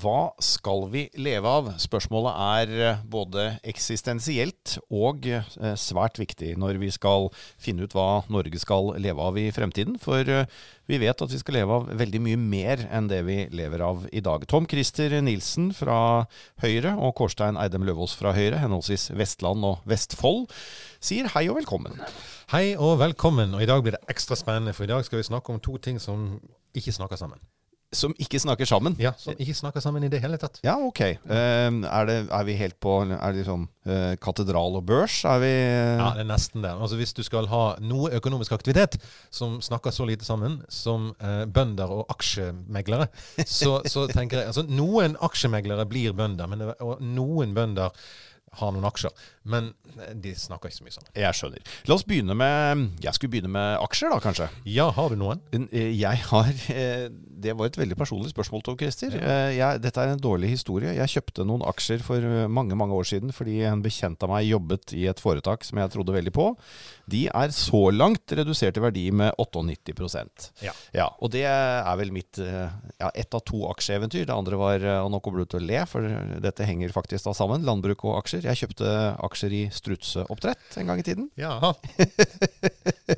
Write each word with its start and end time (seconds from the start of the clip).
Hva 0.00 0.30
skal 0.40 0.86
vi 0.92 1.02
leve 1.20 1.50
av? 1.50 1.66
Spørsmålet 1.82 2.36
er 2.40 2.70
eh, 2.86 3.00
både 3.10 3.42
eksistensielt 3.68 4.78
og 4.86 5.26
eh, 5.28 5.44
svært 5.76 6.16
viktig 6.20 6.54
når 6.60 6.78
vi 6.80 6.88
skal 6.94 7.28
finne 7.60 7.84
ut 7.84 7.96
hva 7.96 8.22
Norge 8.32 8.62
skal 8.62 8.94
leve 9.02 9.26
av 9.26 9.36
i 9.40 9.50
fremtiden. 9.52 9.98
For 10.00 10.24
eh, 10.24 10.48
vi 10.88 11.00
vet 11.02 11.20
at 11.20 11.34
vi 11.34 11.42
skal 11.42 11.58
leve 11.58 11.76
av 11.76 11.92
veldig 12.00 12.22
mye 12.22 12.40
mer 12.40 12.86
enn 12.88 13.10
det 13.12 13.20
vi 13.28 13.38
lever 13.52 13.84
av 13.84 14.08
i 14.14 14.24
dag. 14.24 14.46
Tom 14.48 14.70
Christer 14.70 15.18
Nilsen 15.26 15.72
fra 15.76 16.00
Høyre 16.64 16.96
og 16.96 17.16
Kårstein 17.20 17.60
Eidem 17.60 17.84
Løvaas 17.88 18.16
fra 18.16 18.32
Høyre, 18.36 18.62
henholdsvis 18.62 19.10
Vestland 19.18 19.66
og 19.68 19.84
Vestfold, 19.90 20.48
sier 21.02 21.28
hei 21.34 21.48
og 21.50 21.60
velkommen. 21.60 22.00
Hei 22.54 22.70
og 22.78 23.02
velkommen. 23.04 23.58
Og 23.58 23.66
i 23.66 23.68
dag 23.68 23.84
blir 23.84 23.98
det 23.98 24.04
ekstra 24.12 24.38
spennende, 24.38 24.76
for 24.76 24.88
i 24.88 24.94
dag 24.94 25.04
skal 25.04 25.20
vi 25.20 25.28
snakke 25.28 25.52
om 25.52 25.60
to 25.60 25.76
ting 25.82 26.00
som 26.00 26.38
ikke 26.72 26.94
snakker 26.94 27.20
sammen. 27.20 27.42
Som 27.90 28.12
ikke 28.22 28.38
snakker 28.38 28.68
sammen? 28.70 28.94
Ja, 29.02 29.10
som 29.18 29.34
ikke 29.34 29.54
snakker 29.58 29.82
sammen 29.82 30.04
i 30.06 30.10
det 30.12 30.20
hele 30.22 30.38
tatt. 30.38 30.60
Ja, 30.62 30.76
ok. 30.78 31.00
Eh, 31.02 31.16
er, 31.34 32.04
det, 32.06 32.18
er 32.30 32.44
vi 32.46 32.54
helt 32.54 32.78
på 32.78 33.00
Er 33.02 33.32
det 33.32 33.40
liksom 33.40 33.64
eh, 33.82 34.14
katedral 34.22 34.78
og 34.78 34.84
børs? 34.86 35.24
Er 35.26 35.42
vi 35.42 35.50
Ja, 35.50 36.12
det 36.14 36.22
er 36.22 36.30
nesten 36.30 36.62
det. 36.62 36.70
Altså 36.70 37.00
Hvis 37.00 37.16
du 37.18 37.24
skal 37.26 37.50
ha 37.50 37.64
noe 37.82 38.12
økonomisk 38.14 38.54
aktivitet 38.54 39.00
som 39.34 39.58
snakker 39.58 39.90
så 39.90 40.06
lite 40.06 40.24
sammen 40.24 40.60
som 40.70 41.10
eh, 41.18 41.44
bønder 41.50 41.90
og 41.90 42.06
aksjemeglere, 42.14 43.10
så, 43.42 43.80
så 43.90 44.06
tenker 44.12 44.44
jeg 44.44 44.52
altså 44.52 44.66
Noen 44.70 45.18
aksjemeglere 45.18 45.88
blir 45.90 46.14
bønder, 46.14 46.46
men 46.50 46.68
og 46.70 47.00
noen 47.02 47.56
bønder 47.56 47.90
har 48.58 48.72
noen 48.74 48.86
aksjer. 48.88 49.12
Men 49.50 49.72
de 50.22 50.32
snakker 50.38 50.70
ikke 50.70 50.78
så 50.78 50.86
mye 50.86 50.94
sammen. 50.94 51.10
Jeg 51.18 51.36
skjønner. 51.36 51.72
La 51.88 51.96
oss 51.96 52.04
begynne 52.06 52.36
med 52.38 52.84
Jeg 53.02 53.16
skulle 53.16 53.32
begynne 53.34 53.50
med 53.52 53.80
aksjer, 53.82 54.12
da, 54.12 54.20
kanskje. 54.22 54.48
Ja, 54.68 54.88
har 54.94 55.12
du 55.12 55.18
noen? 55.20 55.42
Eh, 55.52 55.90
jeg 55.98 56.22
har 56.30 56.50
eh, 56.72 57.08
Det 57.10 57.54
var 57.58 57.70
et 57.70 57.78
veldig 57.80 57.98
personlig 57.98 58.32
spørsmål, 58.32 58.64
Tom 58.66 58.78
Christer. 58.80 59.16
Ja. 59.16 59.38
jeg, 59.54 59.82
dette 59.84 60.02
er 60.02 60.14
en 60.14 60.22
dårlig 60.22 60.52
historie. 60.54 60.94
Jeg 60.96 61.14
kjøpte 61.14 61.46
noen 61.48 61.64
aksjer 61.66 62.04
for 62.04 62.24
mange 62.50 62.78
mange 62.78 62.96
år 62.96 63.08
siden 63.08 63.34
fordi 63.34 63.60
en 63.66 63.82
bekjent 63.84 64.22
av 64.24 64.32
meg 64.32 64.46
jobbet 64.48 64.94
i 64.96 65.06
et 65.10 65.22
foretak 65.22 65.64
som 65.66 65.80
jeg 65.80 65.92
trodde 65.94 66.14
veldig 66.14 66.34
på. 66.36 66.50
De 67.10 67.24
er 67.28 67.54
så 67.54 67.82
langt 67.94 68.34
redusert 68.36 68.78
i 68.78 68.84
verdi 68.84 69.06
med 69.14 69.34
98% 69.40 70.50
Ja. 70.64 70.74
ja 70.94 71.08
og 71.18 71.32
det 71.34 71.44
er 71.48 71.96
vel 71.98 72.12
mitt 72.14 72.38
ja, 72.38 73.10
ett 73.10 73.34
av 73.34 73.42
to 73.48 73.64
aksjeeventyr. 73.70 74.26
Det 74.28 74.36
andre 74.36 74.58
var 74.60 74.84
Og 75.00 75.10
nå 75.12 75.20
kommer 75.24 75.42
du 75.42 75.50
til 75.50 75.62
å 75.62 75.66
le, 75.66 75.80
for 75.88 76.06
dette 76.44 76.66
henger 76.68 76.92
faktisk 76.94 77.26
da 77.26 77.34
sammen. 77.36 77.64
Landbruk 77.66 78.04
og 78.06 78.18
aksjer. 78.20 78.46
Jeg 78.50 78.62
kjøpte 78.62 78.92
aksjer 79.26 79.39
i 79.48 79.62
strutseoppdrett 79.72 80.76
en 80.76 80.90
gang 80.90 81.00
i 81.00 81.06
tiden. 81.06 81.30
Ja. 81.40 81.56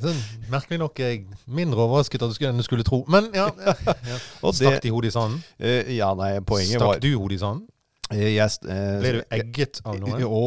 sånn, 0.05 0.23
merkelig 0.53 0.79
nok 0.85 1.03
er 1.03 1.11
jeg 1.17 1.25
mindre 1.51 1.83
overrasket 1.83 2.23
enn 2.23 2.63
du 2.63 2.67
skulle 2.67 2.87
tro. 2.87 3.03
Men 3.11 3.33
ja. 3.35 3.49
ja. 4.13 4.21
Stakk 4.55 4.79
de 4.85 4.95
hodet 4.95 5.11
i 5.11 5.17
sanden? 5.17 5.43
Uh, 5.59 5.91
ja, 5.91 6.13
nei, 6.15 6.37
poenget 6.47 6.79
Stakk 6.79 6.87
var 6.87 7.03
du 7.03 7.11
hodet 7.17 7.41
i 7.41 7.43
sanden? 7.43 7.67
Jeg, 8.13 8.59
eh, 8.69 8.97
Blir 9.03 9.19
du 9.19 9.35
egget 9.35 9.81
av 9.89 9.99
noe? 10.01 10.19
Å, 10.27 10.43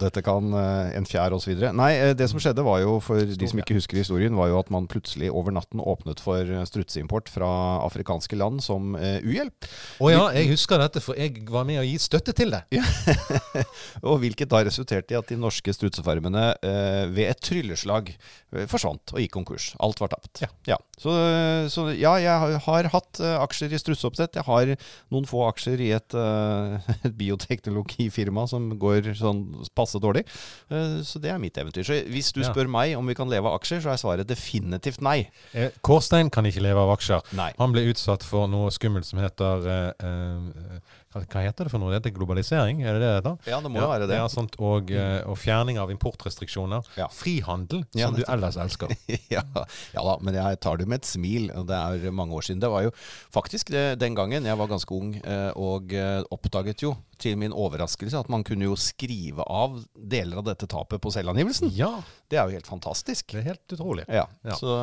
dette 0.00 0.22
kan 0.24 0.52
eh, 0.54 0.96
en 0.98 1.06
fjær 1.08 1.34
osv. 1.36 1.54
Nei, 1.76 1.90
eh, 1.96 2.14
det 2.18 2.28
som 2.30 2.40
skjedde 2.42 2.64
var 2.66 2.80
jo, 2.82 2.98
for 3.04 3.20
de 3.22 3.50
som 3.50 3.60
ikke 3.62 3.76
husker 3.78 4.00
historien, 4.00 4.36
var 4.38 4.50
jo 4.52 4.58
at 4.60 4.70
man 4.74 4.88
plutselig 4.90 5.30
over 5.32 5.54
natten 5.54 5.82
åpnet 5.82 6.22
for 6.22 6.52
strutseimport 6.68 7.30
fra 7.32 7.50
afrikanske 7.86 8.38
land 8.38 8.62
som 8.64 8.94
eh, 8.98 9.18
uhjelp. 9.24 9.68
Å 10.02 10.12
ja, 10.12 10.24
jeg 10.38 10.52
husker 10.52 10.80
dette, 10.82 11.02
for 11.04 11.18
jeg 11.18 11.44
var 11.50 11.66
med 11.68 11.82
å 11.82 11.86
gi 11.86 11.96
støtte 12.02 12.34
til 12.36 12.54
det. 12.54 12.62
Ja. 12.74 12.84
og 14.08 14.20
hvilket 14.22 14.50
da 14.52 14.62
resulterte 14.66 15.16
i 15.16 15.18
at 15.18 15.30
de 15.32 15.38
norske 15.40 15.74
strutsefarmene 15.74 16.50
eh, 16.62 17.04
ved 17.12 17.32
et 17.32 17.42
trylleslag 17.44 18.14
forsvant 18.70 19.14
og 19.14 19.22
gikk 19.22 19.34
konkurs. 19.34 19.72
Alt 19.84 20.00
var 20.00 20.12
tapt. 20.14 20.42
Ja. 20.44 20.50
ja. 20.68 20.78
Så, 20.98 21.12
så, 21.70 21.88
ja, 21.92 22.14
jeg 22.18 22.32
har, 22.42 22.54
har 22.64 22.88
hatt 22.94 23.20
aksjer 23.20 23.74
i 23.74 23.80
strutseoppsett. 23.80 24.38
Jeg 24.38 24.46
har 24.48 24.72
noen 25.12 25.28
få 25.28 25.44
aksjer 25.50 25.82
i 25.84 25.90
et 25.96 26.16
et 27.08 27.18
bioteknologifirma 27.18 28.46
som 28.50 28.70
går 28.80 29.12
sånn 29.18 29.42
passe 29.76 30.00
dårlig. 30.02 30.24
Eh, 30.70 31.00
så 31.06 31.22
det 31.22 31.32
er 31.32 31.42
mitt 31.42 31.58
eventyr. 31.58 31.86
Så 31.86 32.00
hvis 32.08 32.32
du 32.36 32.42
spør 32.46 32.70
meg 32.70 32.96
om 32.98 33.08
vi 33.08 33.16
kan 33.18 33.30
leve 33.30 33.50
av 33.50 33.58
aksjer, 33.58 33.82
så 33.84 33.92
er 33.94 34.00
svaret 34.00 34.30
definitivt 34.30 35.02
nei. 35.04 35.18
Eh, 35.52 35.74
Kårstein 35.84 36.32
kan 36.34 36.48
ikke 36.48 36.64
leve 36.64 36.84
av 36.84 36.94
aksjer. 36.96 37.24
Nei. 37.38 37.50
Han 37.58 37.74
ble 37.74 37.88
utsatt 37.92 38.26
for 38.26 38.50
noe 38.50 38.72
skummelt 38.74 39.08
som 39.08 39.22
heter 39.22 39.68
eh, 39.72 40.96
eh, 41.14 41.24
hva 41.24 41.44
heter 41.46 41.68
det 41.68 41.72
for 41.72 41.82
noe? 41.82 41.92
Det 41.92 42.00
heter 42.00 42.14
globalisering? 42.18 42.82
Er 42.82 42.96
det 42.96 43.02
det 43.02 43.08
det 43.08 43.16
heter? 43.20 43.50
Ja, 43.52 43.60
det 43.64 43.72
må 43.72 43.80
ja, 43.80 43.88
være 43.92 44.08
det. 44.10 44.20
Ja, 44.20 44.28
sånt, 44.32 44.58
og, 44.60 44.92
mm. 44.92 45.28
og, 45.30 45.38
fjerning 45.40 45.80
av 45.82 45.92
importrestriksjoner. 45.94 46.88
Ja. 47.00 47.08
Frihandel, 47.14 47.84
som 47.94 48.16
du 48.16 48.24
ellers 48.26 48.60
elsker. 48.60 48.94
ja, 49.36 49.44
ja, 49.54 50.00
da, 50.00 50.16
men 50.24 50.38
jeg 50.38 50.62
tar 50.64 50.80
det 50.80 50.88
med 50.90 51.02
et 51.02 51.10
smil. 51.10 51.50
Det 51.68 51.82
er 51.82 52.14
mange 52.14 52.36
år 52.38 52.48
siden. 52.48 52.62
Det 52.64 52.72
var 52.72 52.86
jo 52.88 52.94
faktisk 53.34 53.72
det, 53.74 53.86
den 54.02 54.18
gangen 54.18 54.48
jeg 54.48 54.58
var 54.58 54.70
ganske 54.70 54.94
ung 54.94 55.14
og 55.58 55.94
oppdaget 56.34 56.84
jo 56.86 56.96
til 57.20 57.38
min 57.40 57.54
overraskelse 57.54 58.20
at 58.20 58.30
man 58.32 58.44
kunne 58.46 58.68
jo 58.68 58.76
skrive 58.78 59.44
av 59.44 59.78
deler 59.94 60.40
av 60.40 60.46
dette 60.50 60.68
tapet 60.70 61.02
på 61.02 61.12
selvangivelsen. 61.14 61.72
Ja. 61.76 61.96
Det 62.28 62.36
er 62.36 62.48
jo 62.48 62.58
helt 62.58 62.68
fantastisk. 62.68 63.32
Det 63.32 63.40
er 63.40 63.50
helt 63.54 63.76
utrolig. 63.76 64.04
Ja, 64.08 64.26
ja. 64.44 64.56
Så 64.58 64.74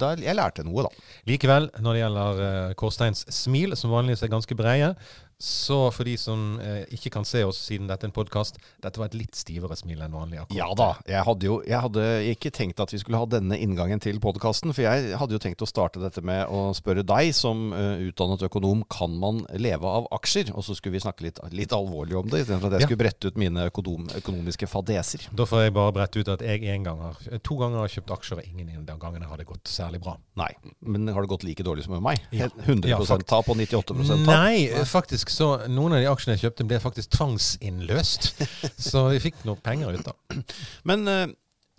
da, 0.00 0.14
jeg 0.20 0.36
lærte 0.38 0.64
noe, 0.64 0.86
da. 0.86 1.06
Likevel, 1.28 1.70
når 1.84 1.96
det 1.96 2.02
gjelder 2.02 2.42
uh, 2.42 2.74
Kårsteins 2.80 3.26
smil, 3.42 3.76
som 3.76 3.92
vanligvis 3.92 4.24
er 4.24 4.32
ganske 4.32 4.56
breie, 4.56 4.94
så 5.38 5.90
for 5.92 6.08
de 6.08 6.14
som 6.16 6.56
eh, 6.64 6.86
ikke 6.96 7.10
kan 7.12 7.26
se 7.28 7.42
oss 7.44 7.58
siden 7.66 7.90
dette 7.90 8.06
er 8.06 8.08
en 8.08 8.16
podkast, 8.16 8.56
dette 8.80 9.00
var 9.00 9.10
et 9.10 9.18
litt 9.18 9.36
stivere 9.36 9.76
smil 9.76 10.00
enn 10.00 10.14
vanlig. 10.16 10.40
Akkurat. 10.40 10.56
Ja 10.56 10.68
da. 10.78 10.86
Jeg 11.04 11.26
hadde 11.28 11.48
jo 11.48 11.58
jeg 11.66 11.80
hadde 11.84 12.04
ikke 12.32 12.52
tenkt 12.56 12.80
at 12.80 12.94
vi 12.94 13.00
skulle 13.02 13.20
ha 13.20 13.28
denne 13.28 13.58
inngangen 13.60 14.00
til 14.00 14.16
podkasten. 14.22 14.72
For 14.72 14.86
jeg 14.86 15.18
hadde 15.20 15.36
jo 15.36 15.42
tenkt 15.42 15.64
å 15.64 15.68
starte 15.68 16.00
dette 16.00 16.24
med 16.24 16.48
å 16.48 16.70
spørre 16.76 17.04
deg 17.04 17.34
som 17.36 17.68
uh, 17.76 18.00
utdannet 18.08 18.46
økonom 18.48 18.86
kan 18.92 19.12
man 19.20 19.44
leve 19.60 19.90
av 19.90 20.08
aksjer? 20.16 20.54
Og 20.56 20.64
så 20.64 20.78
skulle 20.78 20.96
vi 20.96 21.04
snakke 21.04 21.28
litt, 21.28 21.42
litt 21.52 21.75
alvorlig 21.78 22.16
om 22.18 22.28
det, 22.30 22.42
istedenfor 22.44 22.70
at 22.70 22.76
jeg 22.76 22.84
ja. 22.84 22.88
skulle 22.90 23.02
brette 23.04 23.30
ut 23.30 23.40
mine 23.40 23.66
økonom, 23.70 24.08
økonomiske 24.18 24.68
fadeser. 24.70 25.26
Da 25.36 25.46
får 25.48 25.66
jeg 25.66 25.76
bare 25.76 25.94
brette 25.96 26.22
ut 26.22 26.30
at 26.32 26.44
jeg 26.44 26.64
en 26.74 26.86
gang 26.86 27.02
har, 27.04 27.20
to 27.46 27.58
ganger 27.60 27.82
har 27.82 27.92
kjøpt 27.92 28.12
aksjer, 28.16 28.42
og 28.42 28.50
ingen 28.50 28.84
den 28.86 29.00
gangene 29.02 29.28
har 29.28 29.40
det 29.40 29.48
gått 29.48 29.70
særlig 29.70 30.02
bra. 30.04 30.16
Nei, 30.38 30.50
men 30.80 31.08
har 31.12 31.24
det 31.24 31.32
gått 31.32 31.46
like 31.46 31.64
dårlig 31.66 31.86
som 31.86 31.96
med 31.96 32.04
meg? 32.04 32.22
100 32.32 32.90
ja, 32.90 33.00
tap 33.26 33.48
og 33.52 33.58
98 33.58 33.96
tap? 33.96 34.26
Nei, 34.26 34.66
faktisk 34.88 35.32
så 35.32 35.54
Noen 35.70 35.96
av 35.96 36.02
de 36.02 36.10
aksjene 36.10 36.36
jeg 36.36 36.46
kjøpte, 36.46 36.66
ble 36.68 36.78
faktisk 36.82 37.14
tvangsinnløst. 37.16 38.30
så 38.90 39.08
vi 39.14 39.22
fikk 39.28 39.42
noe 39.48 39.58
penger 39.62 39.96
ut 39.96 40.12
av. 40.12 40.54
Men 40.88 41.10
uh, 41.10 41.26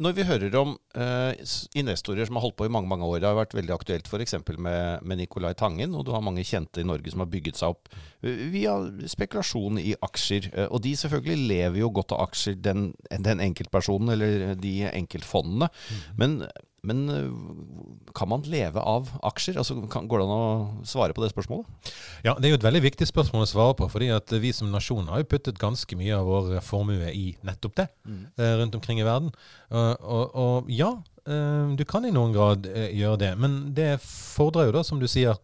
når 0.04 0.14
vi 0.14 0.26
hører 0.28 0.56
om 0.60 0.76
uh, 0.98 1.32
investorer 1.78 2.28
som 2.28 2.38
har 2.38 2.46
holdt 2.46 2.58
på 2.60 2.68
i 2.68 2.74
mange 2.74 2.90
mange 2.90 3.08
år, 3.08 3.20
det 3.22 3.30
har 3.30 3.40
vært 3.40 3.56
veldig 3.58 3.74
aktuelt 3.74 4.10
f.eks. 4.10 4.36
Med, 4.58 5.02
med 5.02 5.22
Nicolai 5.22 5.56
Tangen, 5.58 5.96
og 5.98 6.06
du 6.06 6.14
har 6.14 6.24
mange 6.26 6.46
kjente 6.46 6.84
i 6.84 6.88
Norge 6.88 7.14
som 7.14 7.24
har 7.24 7.32
bygget 7.34 7.58
seg 7.60 7.74
opp 7.74 7.90
uh, 7.92 8.46
via 8.54 8.78
spekulasjon 9.10 9.82
i 9.82 9.96
aksjer. 10.06 10.52
Uh, 10.54 10.68
og 10.68 10.84
de 10.86 10.94
selvfølgelig 11.02 11.50
lever 11.54 11.82
jo 11.82 11.92
godt 11.98 12.14
av 12.14 12.28
aksjer, 12.28 12.60
den, 12.62 12.92
den 13.10 13.44
enkeltpersonen 13.50 14.14
eller 14.14 14.56
de 14.62 14.78
enkeltfondene. 14.92 15.72
Mm. 15.74 16.08
Men 16.22 16.40
men 16.88 17.04
eh, 17.12 18.12
kan 18.16 18.30
man 18.32 18.46
leve 18.48 18.82
av 18.82 19.10
aksjer? 19.28 19.60
Altså, 19.60 19.76
kan, 19.92 20.08
går 20.10 20.22
det 20.22 20.28
an 20.28 20.36
å 20.36 20.86
svare 20.88 21.16
på 21.16 21.24
det 21.24 21.32
spørsmålet? 21.34 21.92
Ja, 22.26 22.38
Det 22.38 22.48
er 22.48 22.56
jo 22.56 22.60
et 22.62 22.68
veldig 22.68 22.84
viktig 22.88 23.10
spørsmål 23.10 23.44
å 23.46 23.50
svare 23.52 23.76
på. 23.78 23.90
fordi 23.92 24.10
at 24.16 24.32
vi 24.32 24.54
som 24.56 24.72
nasjon 24.72 25.10
har 25.12 25.22
jo 25.22 25.30
puttet 25.36 25.60
ganske 25.60 26.00
mye 26.00 26.16
av 26.16 26.26
vår 26.30 26.58
formue 26.66 27.12
i 27.12 27.28
nettopp 27.46 27.76
det 27.82 27.88
mm. 28.08 28.24
Eh, 28.38 28.56
rundt 28.62 28.76
omkring 28.80 29.02
i 29.02 29.08
verden. 29.08 29.32
Og, 29.70 29.92
og, 30.02 30.36
og, 30.36 30.72
ja, 30.72 30.94
eh, 31.28 31.76
du 31.78 31.84
kan 31.86 32.06
i 32.06 32.14
noen 32.16 32.36
grad 32.36 32.68
gjøre 32.68 33.22
det. 33.26 33.34
Men 33.38 33.60
det 33.78 33.98
fordrer 34.06 34.72
jo 34.72 34.78
da, 34.80 34.86
som 34.88 35.02
du 35.02 35.08
sier, 35.12 35.38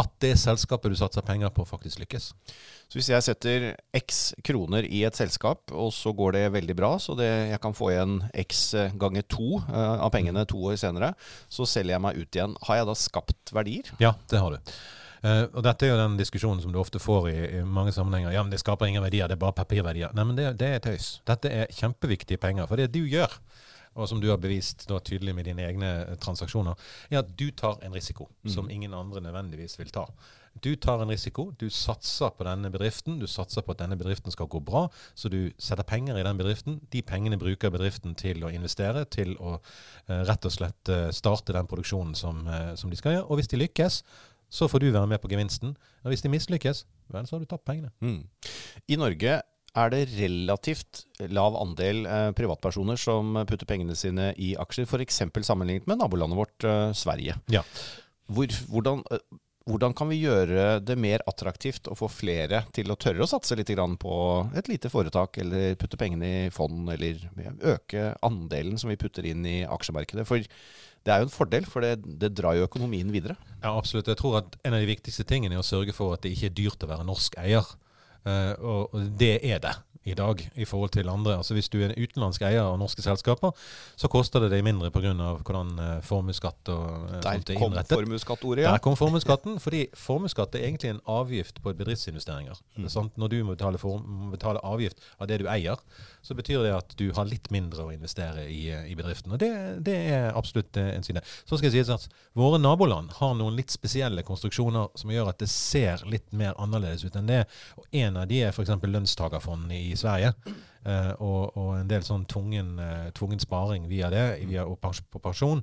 at 0.00 0.12
det 0.24 0.32
selskapet 0.40 0.92
du 0.92 0.96
satser 0.96 1.24
penger 1.26 1.52
på, 1.52 1.66
faktisk 1.68 2.00
lykkes. 2.00 2.30
Så 2.88 2.98
hvis 2.98 3.10
jeg 3.12 3.24
setter 3.24 3.66
x 3.96 4.22
kroner 4.44 4.86
i 4.88 5.02
et 5.08 5.16
selskap, 5.16 5.72
og 5.72 5.92
så 5.96 6.14
går 6.16 6.36
det 6.36 6.46
veldig 6.54 6.76
bra, 6.78 6.94
så 7.00 7.16
det, 7.18 7.28
jeg 7.50 7.60
kan 7.62 7.76
få 7.76 7.92
igjen 7.92 8.18
x 8.44 8.64
ganger 9.00 9.26
to 9.28 9.60
uh, 9.68 10.00
av 10.00 10.10
pengene 10.14 10.46
to 10.48 10.60
år 10.70 10.80
senere, 10.80 11.12
så 11.52 11.68
selger 11.68 11.96
jeg 11.96 12.04
meg 12.04 12.18
ut 12.20 12.40
igjen. 12.40 12.56
Har 12.68 12.80
jeg 12.80 12.88
da 12.88 12.98
skapt 12.98 13.54
verdier? 13.56 13.92
Ja, 14.02 14.14
det 14.32 14.40
har 14.40 14.56
du. 14.56 14.74
Uh, 15.22 15.44
og 15.52 15.60
Dette 15.64 15.86
er 15.86 15.92
jo 15.92 16.00
den 16.00 16.16
diskusjonen 16.18 16.64
som 16.64 16.72
du 16.74 16.80
ofte 16.82 17.00
får 17.02 17.28
i, 17.30 17.36
i, 17.60 17.64
mange 17.64 17.92
sammenhenger. 17.94 18.32
Ja, 18.34 18.42
men 18.42 18.52
det 18.54 18.62
skaper 18.64 18.88
ingen 18.88 19.04
verdier, 19.04 19.28
det 19.30 19.36
er 19.36 19.44
bare 19.44 19.56
papirverdier. 19.60 20.16
Nei, 20.16 20.24
men 20.28 20.40
det, 20.40 20.48
det 20.60 20.72
er 20.72 20.82
tøys. 20.88 21.14
Dette 21.28 21.52
er 21.52 21.76
kjempeviktige 21.76 22.40
penger. 22.42 22.66
For 22.70 22.80
det 22.80 22.90
du 22.96 23.04
gjør, 23.04 23.36
og 23.94 24.08
som 24.08 24.20
du 24.20 24.28
har 24.30 24.40
bevist 24.40 24.86
da, 24.88 25.00
tydelig 25.04 25.34
med 25.36 25.48
dine 25.48 25.66
egne 25.66 25.90
eh, 26.02 26.14
transaksjoner, 26.20 26.78
er 27.10 27.22
at 27.22 27.34
du 27.38 27.50
tar 27.56 27.82
en 27.84 27.94
risiko 27.94 28.28
mm. 28.42 28.52
som 28.54 28.70
ingen 28.70 28.94
andre 28.96 29.20
nødvendigvis 29.24 29.78
vil 29.80 29.92
ta. 29.92 30.06
Du 30.62 30.74
tar 30.76 31.00
en 31.00 31.08
risiko, 31.08 31.46
du 31.56 31.70
satser 31.72 32.32
på 32.36 32.44
denne 32.44 32.68
bedriften, 32.72 33.16
du 33.20 33.26
satser 33.26 33.64
på 33.64 33.72
at 33.72 33.80
denne 33.80 33.96
bedriften 33.96 34.32
skal 34.34 34.50
gå 34.52 34.60
bra, 34.60 34.84
så 35.16 35.30
du 35.32 35.46
setter 35.56 35.86
penger 35.88 36.18
i 36.20 36.24
den 36.26 36.40
bedriften. 36.40 36.80
De 36.92 37.00
pengene 37.02 37.40
bruker 37.40 37.72
bedriften 37.72 38.12
til 38.20 38.44
å 38.44 38.50
investere, 38.52 39.06
til 39.08 39.32
å 39.40 39.54
uh, 39.56 40.20
rett 40.28 40.44
og 40.44 40.52
slett 40.52 40.92
uh, 40.92 41.08
starte 41.08 41.56
den 41.56 41.70
produksjonen 41.70 42.12
som, 42.18 42.44
som 42.76 42.92
de 42.92 43.00
skal 43.00 43.16
gjøre. 43.16 43.30
Og 43.32 43.40
hvis 43.40 43.48
de 43.48 43.62
lykkes, 43.62 44.02
så 44.52 44.68
får 44.68 44.84
du 44.84 44.90
være 44.92 45.08
med 45.08 45.22
på 45.22 45.32
gevinsten. 45.32 45.72
Og 46.04 46.12
hvis 46.12 46.20
de 46.20 46.28
mislykkes, 46.28 46.84
vel, 47.08 47.26
så 47.26 47.36
har 47.36 47.40
du 47.40 47.48
tapt 47.48 47.64
pengene. 47.64 47.88
Mm. 48.04 48.20
I 48.92 49.00
Norge 49.00 49.40
er 49.78 49.92
det 49.92 50.02
relativt 50.18 51.04
lav 51.32 51.56
andel 51.60 52.04
eh, 52.04 52.30
privatpersoner 52.36 52.98
som 53.00 53.38
putter 53.48 53.68
pengene 53.68 53.96
sine 53.96 54.32
i 54.36 54.52
aksjer, 54.60 54.88
f.eks. 54.88 55.22
sammenlignet 55.46 55.88
med 55.88 56.02
nabolandet 56.02 56.38
vårt 56.38 56.66
eh, 56.68 56.90
Sverige. 56.96 57.38
Ja. 57.52 57.64
Hvor, 58.32 58.52
hvordan, 58.68 59.00
eh, 59.12 59.24
hvordan 59.70 59.96
kan 59.96 60.10
vi 60.12 60.20
gjøre 60.20 60.76
det 60.84 60.98
mer 61.00 61.24
attraktivt 61.30 61.88
å 61.88 61.96
få 61.96 62.10
flere 62.12 62.64
til 62.76 62.92
å 62.92 62.98
tørre 63.00 63.24
å 63.24 63.30
satse 63.30 63.56
litt 63.56 63.72
grann 63.72 63.96
på 64.00 64.14
et 64.58 64.68
lite 64.68 64.92
foretak, 64.92 65.40
eller 65.40 65.76
putte 65.80 66.00
pengene 66.00 66.32
i 66.46 66.46
fond, 66.52 66.92
eller 66.92 67.24
øke 67.72 68.12
andelen 68.26 68.80
som 68.80 68.92
vi 68.92 69.00
putter 69.00 69.28
inn 69.30 69.46
i 69.48 69.62
aksjemarkedet? 69.64 70.28
For 70.28 70.44
det 71.02 71.10
er 71.10 71.22
jo 71.22 71.30
en 71.30 71.34
fordel, 71.34 71.64
for 71.66 71.82
det, 71.82 71.96
det 72.20 72.34
drar 72.36 72.58
jo 72.58 72.66
økonomien 72.68 73.08
videre. 73.14 73.34
Ja, 73.62 73.72
absolutt. 73.72 74.10
Jeg 74.10 74.20
tror 74.20 74.42
at 74.42 74.58
en 74.62 74.76
av 74.76 74.84
de 74.84 74.90
viktigste 74.90 75.24
tingene 75.26 75.56
er 75.56 75.64
å 75.64 75.66
sørge 75.66 75.94
for 75.96 76.14
at 76.14 76.22
det 76.22 76.36
ikke 76.36 76.52
er 76.52 76.58
dyrt 76.60 76.84
å 76.84 76.90
være 76.92 77.08
norsk 77.08 77.40
eier. 77.42 77.72
Uh, 78.22 78.54
og 78.62 79.00
det 79.18 79.40
er 79.42 79.58
det 79.58 79.74
i 80.04 80.14
dag 80.18 80.40
i 80.54 80.64
forhold 80.64 80.90
til 80.96 81.08
andre. 81.08 81.36
Altså 81.36 81.54
Hvis 81.54 81.68
du 81.68 81.78
er 81.80 81.90
en 81.90 81.96
utenlandsk 81.98 82.42
eier 82.42 82.64
av 82.64 82.78
norske 82.80 83.02
selskaper, 83.04 83.52
så 83.96 84.10
koster 84.10 84.42
det 84.42 84.50
deg 84.54 84.64
mindre 84.66 84.90
pga. 84.90 85.12
hvordan 85.12 85.72
uh, 85.78 86.00
formuesskatt 86.02 86.70
og 86.74 86.86
uh, 87.06 87.20
Der 87.22 87.38
sånt 87.38 87.50
er 87.50 87.60
kom 87.60 87.76
formuesskattordet, 87.76 88.64
ja. 88.64 88.72
Der 88.72 88.82
kom 88.82 88.96
formuesskatten. 88.96 89.60
fordi 89.60 89.86
formuesskatt 89.94 90.54
er 90.54 90.66
egentlig 90.66 90.90
en 90.90 91.00
avgift 91.06 91.62
på 91.62 91.72
bedriftsinvesteringer. 91.72 92.58
Mm. 92.76 92.88
Når 93.16 93.28
du 93.28 93.44
må 93.44 93.54
betale, 93.54 93.78
for, 93.78 93.98
må 93.98 94.30
betale, 94.30 94.58
avgift 94.62 94.98
av 95.18 95.28
det 95.28 95.38
du 95.42 95.48
eier, 95.48 95.78
så 96.22 96.34
betyr 96.34 96.62
det 96.62 96.74
at 96.74 96.96
du 96.98 97.12
har 97.14 97.26
litt 97.26 97.50
mindre 97.50 97.86
å 97.86 97.92
investere 97.92 98.46
i, 98.50 98.70
i 98.70 98.94
bedriften. 98.98 99.32
Og 99.32 99.38
det, 99.38 99.52
det, 99.86 99.96
er 100.12 100.32
absolutt 100.34 100.76
en 100.76 101.02
side. 101.02 101.22
Så 101.46 101.58
skal 101.58 101.70
jeg 101.70 101.86
si 101.86 101.92
at 101.92 102.08
Våre 102.34 102.58
naboland 102.58 103.10
har 103.18 103.34
noen 103.36 103.56
litt 103.58 103.70
spesielle 103.70 104.22
konstruksjoner 104.24 104.88
som 104.98 105.10
gjør 105.12 105.28
at 105.32 105.40
det 105.42 105.50
ser 105.52 106.02
litt 106.08 106.30
mer 106.32 106.56
annerledes 106.60 107.04
ut 107.04 107.16
enn 107.18 107.28
det. 107.28 107.42
Og 107.76 107.86
En 107.92 108.16
av 108.16 108.28
de 108.30 108.40
er 108.42 108.54
f.eks. 108.54 108.72
lønnstagerfondene 108.80 109.76
i 109.76 109.91
Sverige. 109.98 110.32
Uh, 110.82 111.12
og, 111.22 111.56
og, 111.56 111.68
en 111.78 111.90
del 111.90 112.02
sånn 112.02 112.24
tvungen, 112.26 112.72
uh, 112.82 113.10
tvungen 113.14 113.38
sparing 113.38 113.84
via 113.86 114.08
det, 114.10 114.24
via 114.50 114.64
på 114.66 115.20
pensjon. 115.22 115.62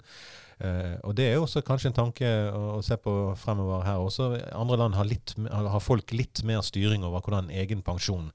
Uh, 0.60 0.96
og 1.08 1.16
det 1.16 1.26
er 1.28 1.40
også 1.40 1.64
kanskje 1.68 1.92
en 1.92 1.98
tanke 1.98 2.30
å, 2.52 2.78
å, 2.78 2.80
se 2.84 2.96
på 3.00 3.14
fremover 3.40 3.84
her 3.88 4.00
også. 4.00 4.31
Andre 4.56 4.80
land 4.80 4.96
har, 4.96 5.08
litt, 5.08 5.36
har 5.52 5.84
folk 5.84 6.16
litt 6.16 6.44
mer 6.48 6.64
styring 6.64 7.04
over 7.08 7.24
hvordan 7.26 7.52
egen 7.52 7.84
pensjon 7.84 8.31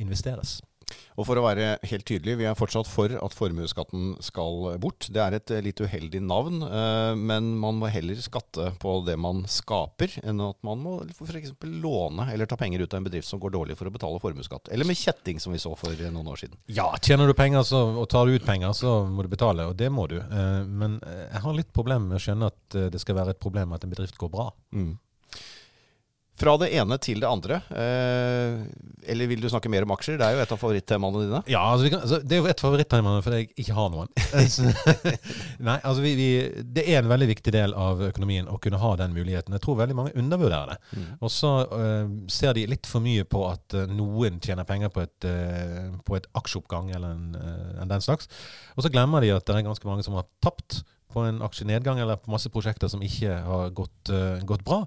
investeres. 0.00 0.58
Og 1.18 1.26
for 1.28 1.38
å 1.38 1.44
være 1.44 1.74
helt 1.90 2.06
tydelig, 2.08 2.38
vi 2.40 2.46
er 2.48 2.58
fortsatt 2.58 2.88
for 2.88 3.12
at 3.12 3.36
formuesskatten 3.36 4.14
skal 4.24 4.76
bort. 4.82 5.08
Det 5.12 5.20
er 5.22 5.36
et 5.36 5.52
litt 5.64 5.82
uheldig 5.82 6.22
navn, 6.24 6.62
eh, 6.66 7.12
men 7.18 7.52
man 7.60 7.80
må 7.80 7.90
heller 7.92 8.18
skatte 8.22 8.70
på 8.80 8.94
det 9.06 9.16
man 9.20 9.44
skaper, 9.50 10.16
enn 10.24 10.40
at 10.44 10.58
man 10.66 10.80
må 10.84 10.96
f.eks. 11.10 11.52
låne 11.82 12.28
eller 12.32 12.48
ta 12.50 12.58
penger 12.60 12.84
ut 12.84 12.94
av 12.94 13.00
en 13.00 13.08
bedrift 13.08 13.28
som 13.28 13.42
går 13.42 13.54
dårlig 13.56 13.78
for 13.78 13.90
å 13.90 13.94
betale 13.94 14.22
formuesskatt. 14.22 14.72
Eller 14.72 14.88
med 14.88 14.98
kjetting, 14.98 15.40
som 15.42 15.54
vi 15.54 15.62
så 15.62 15.74
for 15.78 15.94
noen 16.00 16.32
år 16.32 16.44
siden. 16.44 16.60
Ja, 16.72 16.88
tjener 17.02 17.30
du 17.30 17.36
penger 17.36 17.66
så, 17.66 17.82
og 18.00 18.08
tar 18.12 18.26
du 18.26 18.36
ut 18.36 18.46
penger, 18.46 18.72
så 18.76 19.00
må 19.10 19.26
du 19.26 19.32
betale, 19.32 19.68
og 19.70 19.76
det 19.80 19.90
må 19.92 20.08
du. 20.10 20.18
Eh, 20.20 20.64
men 20.66 20.98
eh, 21.06 21.26
jeg 21.28 21.44
har 21.44 21.60
litt 21.60 21.72
problemer 21.76 22.06
med 22.12 22.20
å 22.20 22.24
skjønne 22.24 22.50
at 22.50 22.80
det 22.94 23.00
skal 23.02 23.18
være 23.18 23.34
et 23.34 23.42
problem 23.42 23.74
at 23.74 23.84
en 23.84 23.92
bedrift 23.92 24.18
går 24.20 24.30
bra. 24.32 24.50
Mm. 24.72 24.94
Fra 26.40 26.54
det 26.60 26.70
ene 26.72 26.96
til 27.02 27.20
det 27.20 27.28
andre. 27.28 27.58
Eh, 27.68 28.62
eller 29.12 29.28
vil 29.28 29.42
du 29.42 29.48
snakke 29.52 29.68
mer 29.72 29.84
om 29.84 29.92
aksjer? 29.92 30.16
Det 30.20 30.24
er 30.24 30.36
jo 30.36 30.42
et 30.44 30.52
av 30.54 30.60
favorittemaene 30.60 31.24
dine. 31.26 31.40
Ja, 31.52 31.62
altså 31.72 31.90
kan, 31.92 32.00
altså, 32.06 32.20
det 32.24 32.36
er 32.36 32.40
jo 32.40 32.48
et 32.48 32.62
favorittema 32.62 33.16
fordi 33.24 33.40
jeg 33.42 33.50
ikke 33.60 33.76
har 33.76 33.90
noen. 33.92 34.08
Nei, 35.68 35.76
altså 35.76 36.04
vi, 36.04 36.14
vi, 36.16 36.28
Det 36.64 36.86
er 36.86 37.02
en 37.02 37.10
veldig 37.10 37.28
viktig 37.34 37.54
del 37.54 37.74
av 37.76 38.00
økonomien 38.10 38.48
å 38.48 38.56
kunne 38.62 38.80
ha 38.80 38.92
den 39.02 39.16
muligheten. 39.16 39.56
Jeg 39.56 39.64
tror 39.66 39.80
veldig 39.82 39.98
mange 39.98 40.14
undervurderer 40.20 40.74
det. 40.74 40.78
Mm. 40.96 41.10
Og 41.20 41.34
så 41.34 41.52
uh, 41.68 42.14
ser 42.32 42.56
de 42.56 42.68
litt 42.70 42.88
for 42.88 43.04
mye 43.04 43.26
på 43.28 43.44
at 43.50 43.76
uh, 43.76 43.84
noen 43.90 44.40
tjener 44.40 44.68
penger 44.68 44.92
på 44.94 45.04
et, 45.04 45.28
uh, 45.28 45.92
på 46.06 46.16
et 46.16 46.30
aksjeoppgang 46.40 46.94
eller 46.96 47.18
en, 47.18 47.36
en 47.82 47.92
den 47.92 48.04
slags. 48.04 48.30
Og 48.76 48.86
så 48.86 48.92
glemmer 48.92 49.24
de 49.24 49.34
at 49.34 49.44
det 49.44 49.58
er 49.58 49.68
ganske 49.68 49.88
mange 49.88 50.06
som 50.06 50.16
har 50.16 50.28
tapt 50.44 50.80
på 51.12 51.24
en 51.26 51.42
aksjenedgang 51.44 52.00
eller 52.02 52.20
på 52.20 52.32
masse 52.32 52.50
prosjekter 52.52 52.90
som 52.92 53.02
ikke 53.04 53.40
har 53.46 53.74
gått, 53.76 54.12
uh, 54.12 54.38
gått 54.46 54.64
bra. 54.66 54.82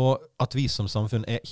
Og 0.00 0.24
at 0.42 0.56
vi 0.56 0.68
som 0.70 0.90
samfunn 0.90 1.26
er 1.28 1.44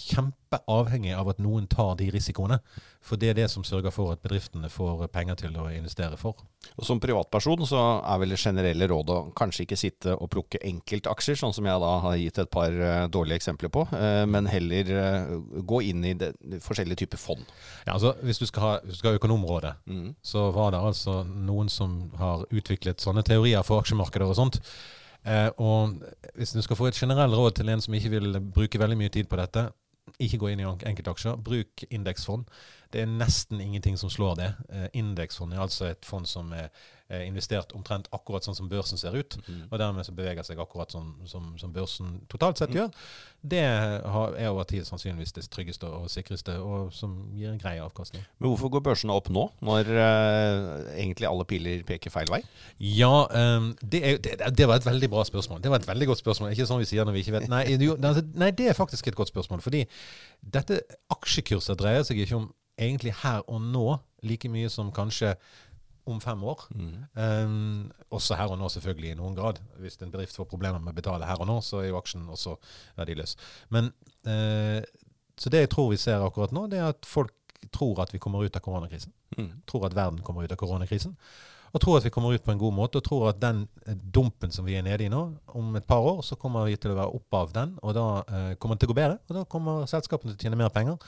kjempeavhengig 0.52 1.14
av 1.16 1.28
at 1.28 1.38
noen 1.40 1.66
tar 1.66 1.96
de 1.96 2.10
risikoene. 2.12 2.58
For 3.02 3.16
det 3.16 3.30
er 3.30 3.34
det 3.34 3.48
som 3.50 3.64
sørger 3.64 3.90
for 3.90 4.12
at 4.12 4.22
bedriftene 4.22 4.68
får 4.70 5.08
penger 5.08 5.34
til 5.40 5.56
å 5.58 5.68
investere 5.72 6.16
for. 6.16 6.36
Og 6.76 6.84
Som 6.86 7.00
privatperson 7.00 7.66
så 7.66 8.00
er 8.06 8.18
vel 8.20 8.30
det 8.30 8.38
generelle 8.38 8.86
rådet 8.86 9.16
å 9.16 9.32
kanskje 9.34 9.64
ikke 9.64 9.76
sitte 9.76 10.14
og 10.14 10.30
plukke 10.30 10.60
enkeltaksjer, 10.62 11.34
sånn 11.36 11.52
som 11.52 11.66
jeg 11.66 11.80
da 11.82 11.92
har 12.04 12.16
gitt 12.16 12.38
et 12.38 12.50
par 12.50 12.70
uh, 12.70 13.08
dårlige 13.08 13.40
eksempler 13.40 13.72
på, 13.72 13.86
uh, 13.90 14.24
men 14.26 14.46
heller 14.46 14.94
gå 15.66 15.82
inn 15.82 16.04
i 16.04 16.14
det, 16.14 16.32
det 16.38 16.62
forskjellige 16.62 17.02
typer 17.02 17.18
fond. 17.18 17.44
Ja, 17.86 17.96
altså 17.96 18.14
Hvis 18.22 18.38
du 18.38 18.46
skal 18.46 18.62
ha, 18.62 18.72
hvis 18.84 18.96
du 18.96 19.02
skal 19.02 19.12
ha 19.12 19.18
Økonområdet, 19.22 19.74
mm. 19.86 20.14
så 20.22 20.50
var 20.54 20.72
det 20.72 20.80
altså 20.80 21.22
noen 21.24 21.68
som 21.68 22.12
har 22.18 22.46
utviklet 22.50 23.02
sånne 23.02 23.24
teorier 23.26 23.62
for 23.66 23.82
aksjemarkedet 23.82 24.28
og 24.28 24.38
sånt. 24.38 24.62
Eh, 25.22 25.50
og 25.62 26.02
hvis 26.34 26.50
du 26.56 26.62
skal 26.64 26.76
få 26.76 26.88
et 26.90 26.98
generelt 26.98 27.34
råd 27.34 27.54
til 27.60 27.70
en 27.70 27.82
som 27.82 27.94
ikke 27.94 28.10
vil 28.16 28.40
bruke 28.42 28.78
veldig 28.78 28.98
mye 28.98 29.12
tid 29.12 29.28
på 29.30 29.38
dette, 29.38 29.68
ikke 30.18 30.38
gå 30.42 30.50
inn 30.52 30.62
i 30.62 30.66
enkeltaksjer. 30.66 31.38
Bruk 31.44 31.84
indeksfond. 31.90 32.50
Det 32.92 33.02
er 33.02 33.10
nesten 33.10 33.60
ingenting 33.60 33.98
som 33.98 34.10
slår 34.10 34.34
det. 34.40 34.50
Eh, 34.68 34.88
indeksfond 34.98 35.54
er 35.54 35.62
altså 35.64 35.90
et 35.90 36.04
fond 36.04 36.26
som 36.28 36.52
er 36.52 36.68
investert 37.26 37.74
omtrent 37.76 38.08
akkurat 38.16 38.46
sånn 38.46 38.56
som 38.56 38.70
børsen 38.70 39.00
ser 39.00 39.16
ut, 39.16 39.36
mm. 39.42 39.66
og 39.68 39.78
dermed 39.80 40.06
så 40.06 40.14
beveger 40.16 40.46
seg 40.46 40.60
akkurat 40.62 40.94
sånn 40.94 41.12
som, 41.28 41.52
som 41.60 41.74
børsen 41.74 42.20
totalt 42.32 42.60
sett 42.60 42.72
mm. 42.72 42.78
gjør, 42.78 43.10
det 43.52 43.60
er 43.66 44.48
over 44.48 44.66
tid 44.70 44.86
sannsynligvis 44.86 45.34
det 45.34 45.44
tryggeste 45.50 45.88
og 45.90 46.06
sikreste, 46.12 46.54
og 46.62 46.92
som 46.94 47.16
gir 47.34 47.50
en 47.50 47.58
grei 47.60 47.74
avkastning. 47.82 48.22
Men 48.38 48.52
hvorfor 48.52 48.70
går 48.76 48.84
børsene 48.86 49.16
opp 49.16 49.32
nå, 49.34 49.48
når 49.66 49.90
uh, 49.90 50.92
egentlig 50.94 51.28
alle 51.28 51.46
piler 51.50 51.82
peker 51.88 52.14
feil 52.14 52.30
vei? 52.30 52.40
Ja, 52.78 53.26
um, 53.58 53.72
det, 53.82 54.02
er, 54.06 54.20
det, 54.22 54.38
det, 54.58 54.68
var 54.70 54.78
et 54.78 54.86
veldig 54.86 55.10
bra 55.10 55.26
spørsmål. 55.26 55.62
Det 55.64 55.72
var 55.72 55.82
et 55.82 55.90
veldig 55.90 56.12
godt 56.12 56.22
spørsmål. 56.22 56.54
Ikke 56.54 56.68
sånn 56.70 56.82
vi 56.82 56.88
sier 56.92 57.08
når 57.08 57.18
vi 57.18 57.24
ikke 57.26 57.36
vet. 57.40 57.48
Nei, 57.50 57.64
jo, 57.74 57.98
altså, 57.98 58.24
nei 58.38 58.52
det 58.56 58.70
er 58.70 58.78
faktisk 58.78 59.10
et 59.10 59.18
godt 59.18 59.34
spørsmål. 59.34 59.64
Fordi 59.64 59.84
dette 60.54 60.80
aksjekurset 61.12 61.80
dreier 61.82 62.06
seg 62.06 62.22
ikke 62.22 62.38
om 62.38 62.50
egentlig 62.80 63.16
her 63.22 63.42
og 63.50 63.60
nå 63.62 63.98
like 64.26 64.48
mye 64.52 64.70
som 64.70 64.92
kanskje 64.94 65.34
om 66.08 66.20
fem 66.20 66.42
år. 66.44 66.64
Mm. 66.74 66.94
Um, 67.14 67.92
også 68.10 68.38
her 68.38 68.50
og 68.54 68.58
nå, 68.58 68.70
selvfølgelig, 68.72 69.12
i 69.12 69.18
noen 69.18 69.36
grad. 69.38 69.60
Hvis 69.82 70.00
en 70.02 70.10
bedrift 70.10 70.36
får 70.36 70.48
problemer 70.50 70.82
med 70.82 70.94
å 70.94 70.98
betale 70.98 71.28
her 71.28 71.42
og 71.42 71.48
nå, 71.50 71.60
så 71.64 71.82
er 71.82 71.90
jo 71.90 72.00
aksjen 72.00 72.26
også 72.32 72.56
verdiløs. 72.98 73.36
Men 73.74 73.92
uh, 74.26 74.82
Så 75.38 75.50
det 75.50 75.64
jeg 75.64 75.70
tror 75.72 75.90
vi 75.90 76.00
ser 76.00 76.22
akkurat 76.22 76.52
nå, 76.52 76.66
det 76.70 76.78
er 76.78 76.90
at 76.92 77.06
folk 77.08 77.34
tror 77.72 78.02
at 78.02 78.12
vi 78.12 78.20
kommer 78.20 78.44
ut 78.44 78.56
av 78.56 78.62
koronakrisen. 78.62 79.12
Mm. 79.38 79.50
Tror 79.66 79.86
at 79.86 79.96
verden 79.96 80.20
kommer 80.22 80.44
ut 80.44 80.52
av 80.52 80.60
koronakrisen. 80.60 81.16
Og 81.72 81.80
tror 81.80 81.96
at 81.96 82.04
vi 82.04 82.12
kommer 82.12 82.34
ut 82.34 82.44
på 82.44 82.52
en 82.52 82.60
god 82.60 82.74
måte, 82.76 83.00
og 83.00 83.06
tror 83.06 83.30
at 83.30 83.38
den 83.40 83.62
eh, 83.86 83.96
dumpen 83.96 84.52
som 84.52 84.66
vi 84.68 84.74
er 84.76 84.84
nede 84.84 85.06
i 85.06 85.12
nå, 85.12 85.22
om 85.56 85.76
et 85.78 85.86
par 85.88 86.04
år 86.04 86.20
så 86.26 86.36
kommer 86.36 86.66
vi 86.68 86.76
til 86.76 86.92
å 86.92 86.98
være 86.98 87.14
oppe 87.16 87.38
av 87.38 87.54
den, 87.54 87.78
og 87.80 87.94
da 87.96 88.08
uh, 88.28 88.50
kommer 88.60 88.76
det 88.76 88.84
til 88.84 88.90
å 88.90 88.92
gå 88.92 88.98
bedre. 88.98 89.20
Og 89.28 89.38
da 89.38 89.44
kommer 89.48 89.86
selskapene 89.88 90.34
til 90.34 90.36
å 90.36 90.44
tjene 90.44 90.60
mer 90.60 90.74
penger. 90.74 90.98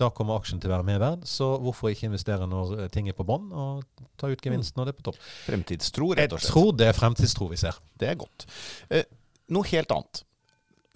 Da 0.00 0.08
kommer 0.14 0.40
aksjen 0.40 0.60
til 0.62 0.70
å 0.70 0.74
være 0.76 0.86
mer 0.88 1.00
verd, 1.02 1.26
så 1.28 1.52
hvorfor 1.62 1.92
ikke 1.92 2.08
investere 2.08 2.46
når 2.48 2.74
eh, 2.78 2.90
ting 2.92 3.10
er 3.10 3.16
på 3.16 3.26
bånn, 3.28 3.50
og 3.52 4.06
ta 4.20 4.30
ut 4.32 4.40
gevinsten 4.42 4.80
når 4.80 4.88
det 4.88 4.94
er 4.94 4.98
på 5.00 5.06
topp? 5.10 5.18
Fremtidstro, 5.44 6.12
rett 6.16 6.32
og 6.32 6.40
slett. 6.40 6.48
Jeg 6.48 6.54
tror 6.54 6.76
det 6.80 6.88
er 6.88 6.96
fremtidstro 6.96 7.48
vi 7.52 7.60
ser. 7.60 7.78
Det 8.00 8.08
er 8.08 8.18
godt. 8.20 8.46
Eh, 8.88 9.04
noe 9.52 9.68
helt 9.72 9.92
annet. 9.94 10.22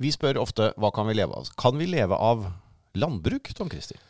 Vi 0.03 0.12
spør 0.12 0.41
ofte 0.43 0.73
hva 0.81 0.93
kan 0.97 1.09
vi 1.09 1.17
leve 1.17 1.37
av. 1.37 1.53
Kan 1.61 1.79
vi 1.81 1.88
leve 1.88 2.17
av 2.17 2.49
landbruk, 2.97 3.53
Tom 3.57 3.71
Christer? 3.73 4.00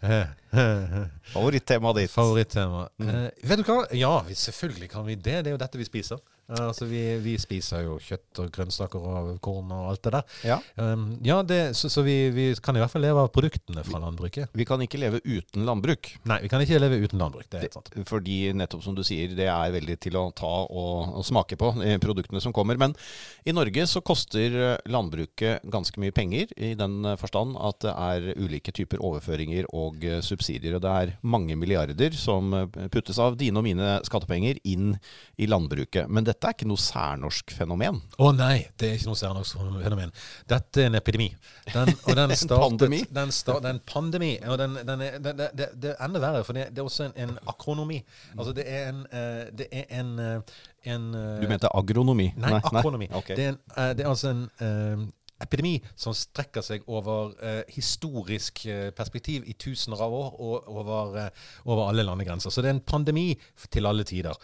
Favorittemaet 1.32 2.02
ditt. 2.02 2.12
Favorittema. 2.12 2.86
Mm. 3.00 3.08
Eh, 3.08 3.28
vet 3.48 3.60
du 3.60 3.68
hva? 3.68 3.82
Ja, 3.96 4.14
selvfølgelig 4.28 4.90
kan 4.92 5.06
vi 5.08 5.16
det. 5.16 5.40
Det 5.44 5.52
er 5.52 5.56
jo 5.56 5.60
dette 5.60 5.80
vi 5.80 5.88
spiser. 5.88 6.20
Altså, 6.46 6.86
vi, 6.86 7.00
vi, 7.18 7.34
spiser 7.42 7.82
jo 7.82 7.96
kjøtt 7.98 8.38
og 8.38 8.50
grønnsaker 8.54 9.02
og 9.02 9.30
korn 9.42 9.72
og 9.74 9.88
alt 9.90 10.02
det 10.06 10.12
der. 10.14 10.34
Ja, 10.46 10.58
um, 10.78 11.08
ja 11.26 11.40
det, 11.42 11.58
så, 11.74 11.90
så 11.90 12.04
vi, 12.06 12.14
vi, 12.30 12.44
kan 12.62 12.76
i 12.78 12.82
hvert 12.82 12.92
fall 12.92 13.02
leve 13.02 13.24
av 13.24 13.32
produktene 13.34 13.82
fra 13.86 13.98
landbruket. 14.02 14.54
Vi 14.54 14.66
kan 14.68 14.82
ikke 14.84 15.00
leve 15.02 15.18
uten 15.24 15.66
landbruk. 15.66 16.12
Nei, 16.30 16.38
vi 16.44 16.50
kan 16.52 16.62
ikke 16.62 16.78
leve 16.78 17.00
uten 17.02 17.18
landbruk. 17.18 17.48
Det 17.50 17.58
er 17.58 17.66
helt 17.66 17.78
sant. 17.80 17.90
Fordi 18.06 18.36
nettopp 18.54 18.84
som 18.84 18.94
du 18.94 19.02
sier, 19.06 19.34
det 19.34 19.48
er 19.50 19.74
veldig 19.74 19.96
til 20.06 20.18
å 20.20 20.28
ta 20.38 20.52
og, 20.66 21.16
og 21.18 21.26
smake 21.26 21.58
på, 21.58 21.72
produktene 22.04 22.42
som 22.44 22.54
kommer. 22.54 22.78
Men 22.78 22.94
i 23.42 23.54
Norge 23.54 23.88
så 23.90 24.04
koster 24.06 24.78
landbruket 24.86 25.66
ganske 25.72 25.98
mye 26.02 26.14
penger, 26.14 26.54
i 26.56 26.74
den 26.78 27.02
forstand 27.18 27.58
at 27.58 27.82
det 27.82 27.96
er 27.96 28.30
ulike 28.38 28.74
typer 28.76 29.02
overføringer 29.02 29.66
og 29.74 30.06
subsidier. 30.22 30.78
Og 30.78 30.86
det 30.86 30.94
er 30.94 31.14
mange 31.26 31.58
milliarder 31.58 32.14
som 32.14 32.54
puttes 32.94 33.18
av 33.18 33.34
dine 33.40 33.58
og 33.58 33.66
mine 33.66 33.96
skattepenger 34.06 34.62
inn 34.62 34.94
i 35.42 35.50
landbruket. 35.50 36.06
Men 36.06 36.26
dette 36.26 36.35
er 36.44 36.54
ikke 36.54 36.68
noe 36.68 36.80
særnorsk 36.80 37.52
fenomen. 37.56 38.02
Å 38.20 38.30
nei, 38.36 38.66
det 38.76 38.90
er 38.90 38.98
ikke 38.98 39.10
noe 39.10 39.20
særnorsk 39.20 39.58
fenomen. 39.84 40.12
Dette 40.50 40.82
er 40.82 40.90
en 40.90 40.98
epidemi. 40.98 41.28
Den, 41.72 41.92
og 41.94 42.16
den 42.18 42.34
startet, 42.42 42.52
en 42.56 42.76
pandemi? 42.76 43.00
Den, 43.18 43.34
start, 43.34 43.62
den 43.64 43.80
pandemi. 43.88 44.32
Og 44.44 44.58
den, 44.60 44.78
den 44.86 45.04
er, 45.06 45.18
det, 45.18 45.34
det, 45.38 45.68
det, 45.74 45.92
er 45.94 46.06
enda 46.06 46.22
verre, 46.22 46.44
for 46.46 46.58
det, 46.58 46.68
det 46.76 46.84
er 46.84 46.88
også 46.90 47.08
en, 47.08 47.16
en, 47.24 47.36
akronomi. 47.48 48.00
Altså 48.36 48.54
det 48.56 48.68
er 48.68 48.88
en, 48.92 49.04
uh, 49.12 49.44
det 49.58 49.68
er 49.72 49.92
en, 50.00 50.14
uh, 50.20 50.56
en 50.86 51.12
uh, 51.14 51.26
Du 51.42 51.48
mente 51.50 51.72
agronomi? 51.72 52.32
Nei, 52.36 52.56
nei 52.56 52.62
akronomi. 52.62 53.10
Nei? 53.10 53.22
Okay. 53.22 53.38
Det, 53.38 53.50
er 53.50 53.54
en, 53.56 53.62
det, 53.96 54.04
er 54.04 54.12
altså 54.12 54.34
en 54.34 55.12
epidemi 55.42 55.76
som 55.98 56.14
strekker 56.16 56.64
seg 56.64 56.86
over 56.88 57.34
eh, 57.44 57.62
historisk 57.76 58.64
eh, 58.70 58.88
perspektiv 58.96 59.44
i 59.48 59.56
tusener 59.60 60.00
av 60.02 60.14
år 60.16 60.40
og 60.40 60.70
over, 60.72 61.18
eh, 61.20 61.46
over 61.66 61.90
alle 61.90 62.06
landegrenser. 62.06 62.52
Så 62.52 62.64
det 62.64 62.72
er 62.72 62.78
en 62.78 62.86
pandemi 62.86 63.28
til 63.70 63.88
alle 63.88 64.06
tider. 64.08 64.36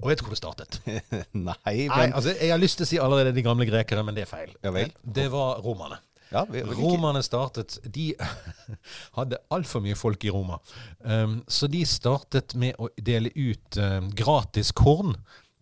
Og 0.00 0.10
vet 0.10 0.20
du 0.20 0.26
hvor 0.26 0.34
det 0.34 0.40
startet? 0.40 0.78
Nei, 1.48 1.74
Nei, 1.90 2.06
altså, 2.08 2.32
Jeg 2.34 2.52
har 2.52 2.60
lyst 2.60 2.80
til 2.80 2.86
å 2.86 2.90
si 2.90 3.00
allerede 3.02 3.34
de 3.36 3.44
gamle 3.44 3.66
grekere, 3.68 4.04
men 4.06 4.16
det 4.16 4.24
er 4.24 4.30
feil. 4.30 4.54
Ja. 4.64 4.72
Det 5.02 5.26
var 5.32 5.60
romerne. 5.64 6.00
ja, 6.30 6.44
vi, 6.50 6.62
vi, 6.62 6.76
Romerne 6.78 7.22
startet 7.26 7.78
De 7.84 8.12
hadde 9.18 9.40
altfor 9.50 9.84
mye 9.84 9.98
folk 9.98 10.24
i 10.24 10.32
Roma. 10.32 10.60
Um, 11.00 11.40
så 11.48 11.68
de 11.70 11.84
startet 11.88 12.56
med 12.58 12.78
å 12.78 12.90
dele 12.96 13.32
ut 13.34 13.80
um, 13.80 14.10
gratis 14.16 14.72
korn 14.72 15.16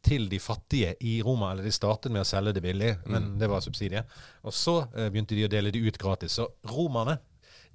til 0.09 0.29
de 0.31 0.39
fattige 0.41 0.95
i 1.05 1.19
Roma. 1.25 1.53
Eller 1.53 1.67
de 1.67 1.75
startet 1.75 2.13
med 2.15 2.23
å 2.23 2.29
selge 2.29 2.55
det 2.57 2.65
billig, 2.65 2.95
men 3.11 3.35
det 3.41 3.49
var 3.51 3.65
subsidie. 3.65 4.05
Og 4.47 4.55
så 4.55 4.81
uh, 4.85 5.09
begynte 5.09 5.37
de 5.37 5.49
å 5.49 5.53
dele 5.53 5.75
det 5.75 5.83
ut 5.83 5.99
gratis. 6.01 6.39
Så 6.39 6.47
romerne, 6.71 7.19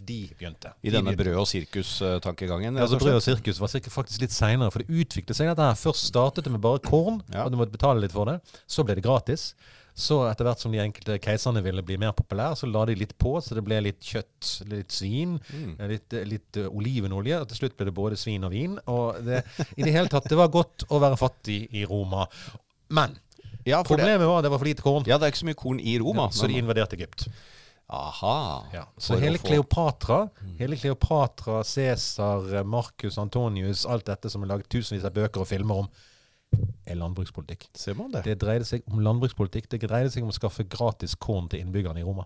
de 0.06 0.20
begynte. 0.38 0.74
I 0.84 0.90
De 0.90 0.98
denne 0.98 1.14
brød- 1.18 1.40
og 1.42 1.48
sirkus-tankegangen. 1.50 2.78
Ja, 2.78 2.88
så 2.88 3.00
Brød 3.00 3.16
og 3.20 3.24
sirkus 3.26 3.60
var 3.62 3.68
faktisk 3.70 4.22
litt 4.22 4.32
seinere, 4.36 4.72
for 4.72 4.80
det 4.84 4.90
utviklet 5.04 5.36
seg 5.38 5.48
dette 5.52 5.62
her. 5.70 5.76
Først 5.80 6.08
startet 6.12 6.44
det 6.48 6.52
med 6.52 6.62
bare 6.62 6.80
korn, 6.84 7.22
Ja. 7.34 7.46
og 7.46 7.52
du 7.52 7.58
måtte 7.58 7.72
betale 7.76 8.02
litt 8.02 8.12
for 8.12 8.26
det. 8.26 8.40
Så 8.68 8.84
ble 8.86 8.96
det 8.96 9.04
gratis. 9.04 9.54
Så 9.96 10.24
etter 10.26 10.44
hvert 10.48 10.58
som 10.60 10.72
de 10.74 10.80
enkelte 10.82 11.20
keiserne 11.22 11.62
ville 11.62 11.84
bli 11.86 11.98
mer 12.02 12.14
populære, 12.18 12.56
så 12.58 12.66
la 12.66 12.84
de 12.90 12.96
litt 12.96 13.14
på, 13.22 13.36
så 13.46 13.54
det 13.54 13.64
ble 13.64 13.78
litt 13.86 14.00
kjøtt, 14.02 14.64
litt 14.68 14.90
svin, 14.92 15.36
litt, 15.80 16.10
litt 16.26 16.58
eh, 16.58 16.66
olivenolje, 16.66 17.40
og 17.44 17.48
til 17.52 17.58
slutt 17.60 17.78
ble 17.78 17.86
det 17.86 17.94
både 17.94 18.18
svin 18.18 18.44
og 18.44 18.52
vin. 18.56 18.80
Og 18.90 19.22
det, 19.24 19.44
i 19.78 19.84
det 19.84 19.94
hele 19.94 20.10
tatt, 20.10 20.26
det 20.28 20.36
var 20.40 20.48
godt 20.50 20.88
å 20.90 20.98
være 21.00 21.16
fattig 21.22 21.68
i 21.72 21.86
Roma. 21.86 22.26
Men 22.90 23.20
Ja, 23.66 23.84
problemet 23.84 24.20
det, 24.20 24.28
var 24.28 24.40
at 24.40 24.44
det 24.44 24.52
var 24.52 24.58
for 24.60 24.66
lite 24.68 24.82
korn, 24.84 25.06
ja, 25.08 25.18
det 25.18 25.28
er 25.28 25.32
ikke 25.32 25.44
så 25.46 25.52
mye 25.52 25.62
korn 25.62 25.80
i 25.80 25.94
Roma. 26.02 26.26
så 26.34 26.48
de 26.50 26.58
invaderte 26.58 26.98
Egypt. 26.98 27.28
Aha. 27.88 28.66
Ja. 28.74 28.86
Så 28.98 29.18
hele 29.22 29.38
Kleopatra, 29.38 30.24
Kleopatra, 30.30 30.56
hele 30.60 30.78
Kleopatra, 30.80 31.64
Cæsar, 31.64 32.64
Marcus 32.64 33.18
Antonius, 33.18 33.86
alt 33.86 34.08
dette 34.08 34.32
som 34.32 34.44
er 34.44 34.54
laget 34.54 34.70
tusenvis 34.72 35.06
av 35.06 35.14
bøker 35.14 35.44
og 35.44 35.50
filmer 35.50 35.84
om, 35.84 35.90
er 36.86 36.98
landbrukspolitikk. 37.00 37.68
Ser 37.78 37.98
man 37.98 38.14
det? 38.14 38.24
Det 38.28 38.38
dreide 38.42 38.66
seg 38.68 38.86
om 38.92 39.02
landbrukspolitikk. 39.04 39.70
Det 39.72 39.84
dreide 39.88 40.14
seg 40.14 40.26
om 40.26 40.32
å 40.32 40.36
skaffe 40.36 40.66
gratis 40.70 41.16
korn 41.16 41.50
til 41.52 41.64
innbyggerne 41.64 42.02
i 42.02 42.08
Roma. 42.08 42.26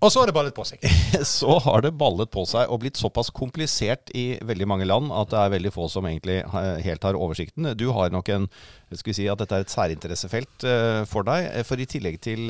Og 0.00 0.08
så 0.10 0.22
har 0.22 0.30
det 0.30 0.34
ballet 0.34 0.54
på 0.56 0.64
seg. 0.64 0.80
Så 1.28 1.58
har 1.62 1.82
det 1.84 1.90
ballet 2.00 2.30
på 2.32 2.42
seg 2.48 2.70
og 2.72 2.80
blitt 2.80 2.96
såpass 2.96 3.28
komplisert 3.34 4.08
i 4.16 4.38
veldig 4.44 4.66
mange 4.68 4.86
land 4.88 5.12
at 5.12 5.28
det 5.30 5.38
er 5.42 5.52
veldig 5.52 5.72
få 5.74 5.84
som 5.92 6.06
egentlig 6.08 6.38
eh, 6.40 6.78
helt 6.86 7.04
har 7.04 7.18
oversikten. 7.18 7.68
Du 7.76 7.90
har 7.92 8.10
nok 8.14 8.30
en 8.32 8.46
skal 8.94 9.10
vi 9.10 9.16
si 9.18 9.26
at 9.28 9.40
dette 9.42 9.52
er 9.58 9.64
et 9.66 9.72
særinteressefelt 9.72 10.64
eh, 10.64 11.02
for 11.10 11.26
deg. 11.28 11.48
Eh, 11.60 11.66
For 11.68 11.76
i 11.82 11.86
tillegg 11.92 12.16
til 12.24 12.48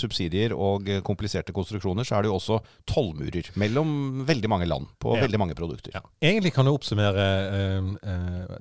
subsidier 0.00 0.54
og 0.56 0.88
kompliserte 1.06 1.52
konstruksjoner, 1.56 2.08
så 2.08 2.16
er 2.18 2.24
det 2.26 2.32
jo 2.32 2.38
også 2.40 2.58
tollmurer 2.88 3.52
mellom 3.60 4.24
veldig 4.28 4.50
mange 4.52 4.68
land 4.70 4.88
på 5.02 5.12
Ja. 5.16 5.26
veldig 5.26 5.42
mange 5.42 5.58
produkter. 5.58 5.92
Ja. 5.98 6.02
Egentlig 6.24 6.54
kan 6.56 6.64
du 6.68 6.72
oppsummere 6.72 7.26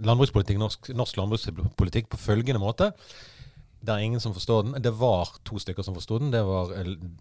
landbrukspolitikk, 0.04 0.60
norsk, 0.62 0.92
norsk 0.96 1.18
landbrukspolitikk 1.20 2.12
på 2.12 2.20
følgende 2.22 2.62
måte. 2.62 2.92
Det 3.86 3.94
er 3.94 4.04
ingen 4.06 4.24
som 4.24 4.34
forstår 4.34 4.64
den. 4.68 4.78
Det 4.84 4.94
var 5.00 5.36
to 5.46 5.60
stykker 5.62 5.86
som 5.86 5.96
forsto 5.98 6.18
den. 6.22 6.32
Det 6.34 6.42
var, 6.46 6.72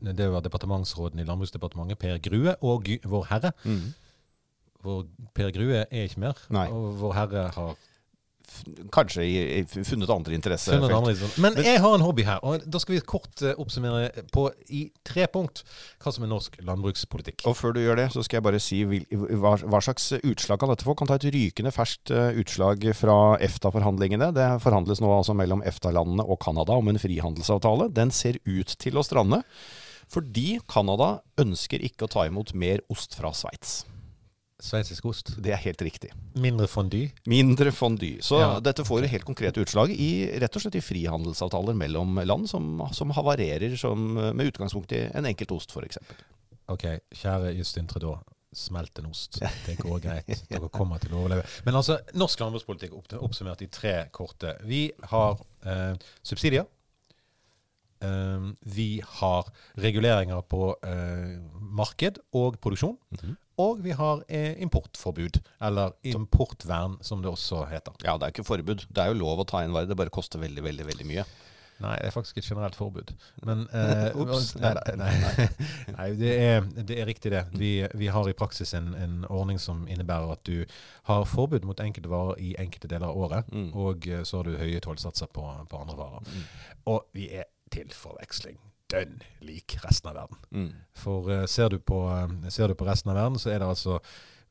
det 0.01 0.29
var 0.33 0.45
departementsråden 0.45 1.21
i 1.21 1.27
Landbruksdepartementet, 1.29 1.99
Per 2.01 2.21
Grue, 2.25 2.55
og 2.65 2.89
Vår 3.05 3.27
Herre. 3.31 3.53
Hvor 4.85 5.05
Per 5.37 5.51
Grue 5.53 5.83
er 5.85 6.09
ikke 6.09 6.21
mer. 6.25 6.41
Nei. 6.53 6.67
Og 6.73 6.95
Vår 7.01 7.13
Herre 7.19 7.49
har 7.57 7.77
Kanskje 8.95 9.25
funnet 9.87 10.11
andre 10.11 10.37
interessefelt. 10.37 10.87
funnet. 10.89 11.39
Men 11.43 11.59
jeg 11.65 11.81
har 11.83 11.95
en 11.97 12.05
hobby 12.05 12.25
her, 12.27 12.41
og 12.47 12.65
da 12.67 12.81
skal 12.83 12.97
vi 12.97 13.03
kort 13.07 13.43
eh, 13.43 13.57
oppsummere 13.61 14.25
på 14.35 14.47
i 14.75 14.87
tre 15.07 15.27
punkt 15.31 15.65
hva 16.03 16.13
som 16.15 16.27
er 16.27 16.33
norsk 16.33 16.59
landbrukspolitikk. 16.65 17.45
Og 17.51 17.57
før 17.59 17.77
du 17.77 17.83
gjør 17.83 18.01
det, 18.03 18.09
så 18.15 18.25
skal 18.25 18.41
jeg 18.41 18.47
bare 18.49 18.63
si 18.63 18.83
hva, 18.85 19.57
hva 19.63 19.83
slags 19.85 20.11
utslag 20.21 20.61
kan 20.63 20.73
dette 20.73 20.87
få. 20.87 20.97
Kan 20.99 21.11
ta 21.11 21.19
et 21.19 21.29
rykende 21.35 21.75
ferskt 21.75 22.13
eh, 22.15 22.41
utslag 22.43 22.87
fra 22.99 23.19
EFTA-forhandlingene. 23.45 24.33
Det 24.37 24.51
forhandles 24.65 25.03
nå 25.05 25.11
altså 25.15 25.37
mellom 25.37 25.65
EFTA-landene 25.67 26.27
og 26.27 26.41
Canada 26.45 26.79
om 26.79 26.93
en 26.93 27.01
frihandelsavtale. 27.01 27.91
Den 27.95 28.15
ser 28.15 28.41
ut 28.45 28.77
til 28.81 29.01
å 29.01 29.07
strande. 29.07 29.45
Fordi 30.13 30.59
Canada 30.69 31.19
ønsker 31.41 31.83
ikke 31.83 32.07
å 32.07 32.13
ta 32.13 32.29
imot 32.29 32.53
mer 32.55 32.85
ost 32.93 33.17
fra 33.19 33.33
Sveits. 33.35 33.83
Sveitsisk 34.63 35.05
ost. 35.11 35.33
Det 35.43 35.51
er 35.53 35.59
helt 35.65 35.83
riktig. 35.83 36.13
Mindre 36.39 36.69
fondy. 36.71 37.09
Mindre 37.27 37.73
fondue. 37.75 38.21
Så 38.23 38.39
Ja. 38.39 38.61
dette 38.61 38.85
får 38.87 39.07
helt 39.11 39.25
konkrete 39.27 39.61
utslag 39.61 39.91
i 39.91 40.39
rett 40.39 40.55
og 40.57 40.63
slett 40.63 40.77
i 40.79 40.81
frihandelsavtaler 40.85 41.75
mellom 41.75 42.15
land 42.25 42.49
som, 42.49 42.79
som 42.93 43.11
havarerer 43.11 43.75
som, 43.77 44.15
med 44.15 44.47
utgangspunkt 44.53 44.93
i 44.93 45.11
en 45.13 45.27
enkelt 45.27 45.51
ost, 45.51 45.71
f.eks. 45.75 45.99
Ok, 46.71 46.87
kjære 47.13 47.57
Justin 47.59 47.87
Trudeau. 47.91 48.21
Smelt 48.55 48.97
en 49.01 49.07
ost. 49.11 49.41
Det 49.67 49.75
går 49.81 49.99
greit. 50.01 50.45
Dere 50.49 50.69
kommer 50.71 51.01
til 51.03 51.11
å 51.17 51.25
overleve. 51.25 51.43
Men 51.67 51.75
altså, 51.75 51.99
norsk 52.15 52.39
landbrukspolitikk 52.39 52.95
oppsummert 53.19 53.61
i 53.63 53.67
tre 53.67 54.07
korte. 54.15 54.55
Vi 54.63 54.93
har 55.11 55.35
eh, 55.67 55.97
subsidier. 56.23 56.69
Eh, 58.01 58.47
vi 58.63 59.03
har 59.19 59.51
reguleringer 59.83 60.47
på 60.47 60.77
eh, 60.87 61.35
marked 61.59 62.23
og 62.33 62.61
produksjon. 62.63 62.95
Og 63.63 63.81
vi 63.85 63.93
har 63.95 64.25
eh, 64.29 64.57
importforbud, 64.63 65.39
eller 65.63 65.93
importvern, 66.11 66.97
som 67.07 67.23
det 67.23 67.31
også 67.31 67.65
heter. 67.71 67.95
Ja, 68.05 68.17
det 68.19 68.27
er 68.27 68.35
ikke 68.35 68.45
forbud. 68.49 68.87
Det 68.91 69.03
er 69.05 69.13
jo 69.13 69.21
lov 69.21 69.45
å 69.45 69.47
ta 69.49 69.63
inn 69.65 69.75
varer. 69.75 69.87
Det 69.91 69.97
bare 69.99 70.11
koster 70.15 70.43
veldig, 70.43 70.65
veldig 70.65 70.87
veldig 70.89 71.07
mye. 71.07 71.25
Nei, 71.83 71.97
det 71.99 72.07
er 72.07 72.15
faktisk 72.15 72.37
et 72.39 72.47
generelt 72.47 72.77
forbud. 72.79 73.11
Men 73.47 73.65
eh, 73.75 74.15
Ops. 74.23 74.53
Nei, 74.63 74.73
nei, 74.99 75.15
nei. 75.27 75.47
nei 75.97 76.09
det, 76.19 76.35
er, 76.49 76.69
det 76.87 76.99
er 77.03 77.09
riktig, 77.11 77.33
det. 77.35 77.45
Vi, 77.59 77.73
vi 77.99 78.11
har 78.15 78.29
i 78.31 78.35
praksis 78.39 78.75
en, 78.79 78.93
en 78.95 79.17
ordning 79.27 79.59
som 79.63 79.83
innebærer 79.91 80.35
at 80.37 80.45
du 80.47 80.63
har 81.11 81.27
forbud 81.27 81.67
mot 81.67 81.83
enkelte 81.83 82.11
varer 82.13 82.39
i 82.43 82.53
enkelte 82.63 82.91
deler 82.95 83.11
av 83.11 83.19
året, 83.27 83.51
Mm. 83.55 83.71
og 83.75 84.07
eh, 84.11 84.23
så 84.27 84.41
har 84.41 84.51
du 84.51 84.57
høye 84.59 84.81
tollsatser 84.83 85.31
på, 85.35 85.47
på 85.71 85.83
andre 85.83 85.99
varer. 85.99 86.31
Og 86.91 87.07
vi 87.15 87.31
er 87.43 87.51
til 87.75 87.91
forveksling 87.95 88.59
dønn 88.93 89.19
lik 89.45 89.77
resten 89.85 90.11
av 90.11 90.19
verden. 90.21 90.41
Mm. 90.55 90.71
For 90.99 91.33
eh, 91.33 91.47
ser, 91.51 91.73
du 91.73 91.81
på, 91.81 92.05
eh, 92.13 92.51
ser 92.53 92.71
du 92.71 92.79
på 92.79 92.89
resten 92.89 93.13
av 93.13 93.21
verden, 93.21 93.41
så 93.41 93.53
er 93.55 93.63
det 93.63 93.71
altså 93.71 94.01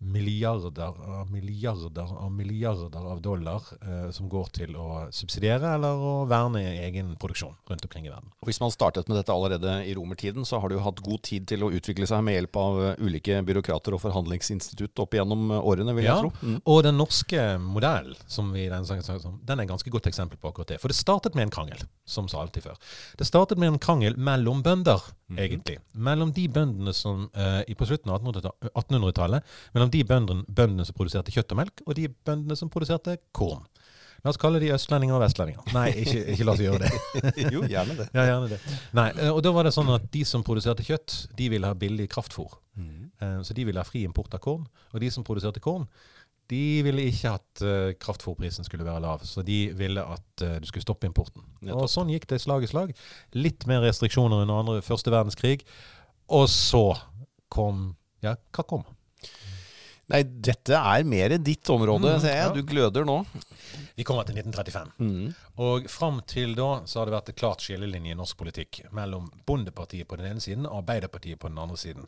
milliarder 0.04 0.94
av 1.20 1.32
milliarder 1.32 2.10
av 2.18 2.32
milliarder 2.32 3.00
av 3.12 3.22
dollar 3.22 3.62
eh, 3.82 4.10
som 4.12 4.28
går 4.30 4.50
til 4.56 4.76
å 4.80 5.08
subsidiere 5.16 5.74
eller 5.78 5.96
å 5.96 6.14
verne 6.30 6.62
egen 6.86 7.14
produksjon 7.22 7.56
rundt 7.70 7.86
omkring 7.88 8.08
i 8.08 8.12
verden. 8.12 8.32
Og 8.44 8.50
Hvis 8.50 8.60
man 8.62 8.74
startet 8.74 9.08
med 9.10 9.18
dette 9.20 9.34
allerede 9.34 9.78
i 9.88 9.94
romertiden, 9.98 10.46
så 10.46 10.60
har 10.60 10.70
det 10.70 10.78
jo 10.80 10.84
hatt 10.86 11.02
god 11.06 11.24
tid 11.24 11.48
til 11.50 11.64
å 11.66 11.72
utvikle 11.74 12.08
seg 12.10 12.24
med 12.28 12.38
hjelp 12.38 12.60
av 12.60 12.82
eh, 12.84 13.04
ulike 13.04 13.40
byråkrater 13.48 13.96
og 13.98 14.04
forhandlingsinstitutt 14.04 15.00
opp 15.04 15.16
igjennom 15.18 15.52
eh, 15.56 15.64
årene, 15.74 15.96
vil 15.98 16.06
Ja. 16.10 16.18
jeg 16.20 16.28
tro. 16.28 16.34
Mm. 16.54 16.60
Og 16.66 16.84
den 16.84 16.98
norske 17.00 17.48
modellen, 17.64 18.16
som 18.28 18.52
vi 18.54 18.66
i 18.66 18.70
denne 18.72 18.86
sangen 18.90 19.04
snakker 19.06 19.32
om, 19.32 19.40
den 19.44 19.60
er 19.60 19.64
et 19.68 19.74
ganske 19.74 19.90
godt 19.94 20.08
eksempel 20.12 20.38
på 20.42 20.52
akkurat 20.52 20.74
det. 20.76 20.82
For 20.84 20.92
det 20.92 21.00
startet 21.00 21.36
med 21.36 21.48
en 21.48 21.56
krangel, 21.56 21.86
som 22.06 22.28
sa 22.28 22.42
alltid 22.44 22.64
før. 22.68 22.80
Det 23.18 23.28
startet 23.30 23.58
med 23.62 23.74
en 23.74 23.80
krangel 23.80 24.18
mellom 24.20 24.64
bønder, 24.66 25.02
egentlig. 25.38 25.78
Mellom 25.94 26.32
de 26.36 26.48
bøndene 26.48 26.94
som 26.94 27.30
eh, 27.34 27.74
på 27.78 27.88
slutten 27.90 28.12
av 28.12 28.22
1800-tallet 28.22 28.72
1800-tallet, 28.74 29.54
mellom 29.76 29.92
de 29.94 30.04
bøndene, 30.10 30.46
bøndene 30.48 30.86
som 30.88 30.98
produserte 30.98 31.34
kjøtt 31.34 31.52
og 31.56 31.62
melk, 31.64 31.84
og 31.88 31.96
de 32.00 32.08
bøndene 32.10 32.58
som 32.60 32.72
produserte 32.74 33.18
korn. 33.32 33.66
La 34.24 34.32
oss 34.32 34.40
kalle 34.40 34.62
de 34.64 34.70
østlendinger 34.72 35.18
og 35.18 35.24
vestlendinger. 35.26 35.66
Nei, 35.76 35.90
ikke, 36.00 36.22
ikke 36.32 36.46
la 36.48 36.54
oss 36.54 36.62
gjøre 36.64 36.86
det. 36.86 36.92
jo, 37.58 37.66
gjerne 37.68 37.98
det. 37.98 38.06
Ja, 38.16 38.24
gjerne 38.30 38.52
det. 38.54 38.60
Nei, 38.96 39.10
eh, 39.20 39.32
og 39.34 39.42
da 39.44 39.52
var 39.52 39.68
det 39.68 39.74
sånn 39.76 39.92
at 39.92 40.06
de 40.14 40.22
som 40.28 40.46
produserte 40.48 40.86
kjøtt, 40.88 41.18
de 41.36 41.50
ville 41.52 41.68
ha 41.68 41.76
billig 41.76 42.08
kraftfôr. 42.14 42.56
Eh, 42.80 43.40
Så 43.44 43.54
de 43.54 43.66
ville 43.68 43.80
ha 43.80 43.84
fri 43.88 44.06
import 44.08 44.34
av 44.34 44.40
korn. 44.44 44.64
Og 44.94 45.04
de 45.04 45.12
som 45.12 45.26
produserte 45.28 45.60
korn, 45.64 45.90
de 46.52 46.84
ville 46.86 47.06
ikke 47.08 47.32
at 47.38 47.64
uh, 47.64 47.94
kraftfòrprisen 48.02 48.68
skulle 48.68 48.86
være 48.86 49.04
lav. 49.04 49.24
Så 49.28 49.44
de 49.46 49.72
ville 49.78 50.04
at 50.04 50.44
uh, 50.44 50.58
du 50.62 50.68
skulle 50.68 50.86
stoppe 50.86 51.08
importen. 51.08 51.46
Og 51.72 51.88
sånn 51.92 52.12
gikk 52.14 52.28
det 52.32 52.42
slag 52.44 52.66
i 52.66 52.72
slag. 52.72 52.94
Litt 53.38 53.68
mer 53.70 53.84
restriksjoner 53.86 54.44
under 54.44 54.64
andre, 54.64 54.84
første 54.86 55.14
verdenskrig. 55.14 55.62
Og 56.32 56.48
så 56.52 56.88
kom 57.54 57.94
Ja, 58.24 58.38
hva 58.56 58.64
kom? 58.64 58.86
Nei, 60.12 60.20
dette 60.24 60.76
er 60.76 61.06
mer 61.08 61.38
ditt 61.40 61.70
område, 61.72 62.16
Mm, 62.18 62.20
ser 62.22 62.36
jeg. 62.36 62.54
Du 62.58 62.64
gløder 62.68 63.06
nå. 63.08 63.26
Vi 63.96 64.04
kommer 64.04 64.26
til 64.28 64.36
1935. 64.36 64.92
Mm. 65.00 65.34
Og 65.64 65.88
fram 65.90 66.20
til 66.28 66.56
da 66.56 66.82
så 66.86 67.00
har 67.00 67.06
det 67.08 67.14
vært 67.16 67.30
et 67.30 67.40
klart 67.40 67.62
skillelinje 67.64 68.12
i 68.12 68.18
norsk 68.20 68.38
politikk 68.38 68.82
mellom 68.92 69.30
Bondepartiet 69.48 70.08
på 70.08 70.18
den 70.20 70.32
ene 70.34 70.42
siden 70.44 70.66
og 70.66 70.82
Arbeiderpartiet 70.84 71.40
på 71.40 71.48
den 71.48 71.58
andre 71.62 71.78
siden. 71.78 72.08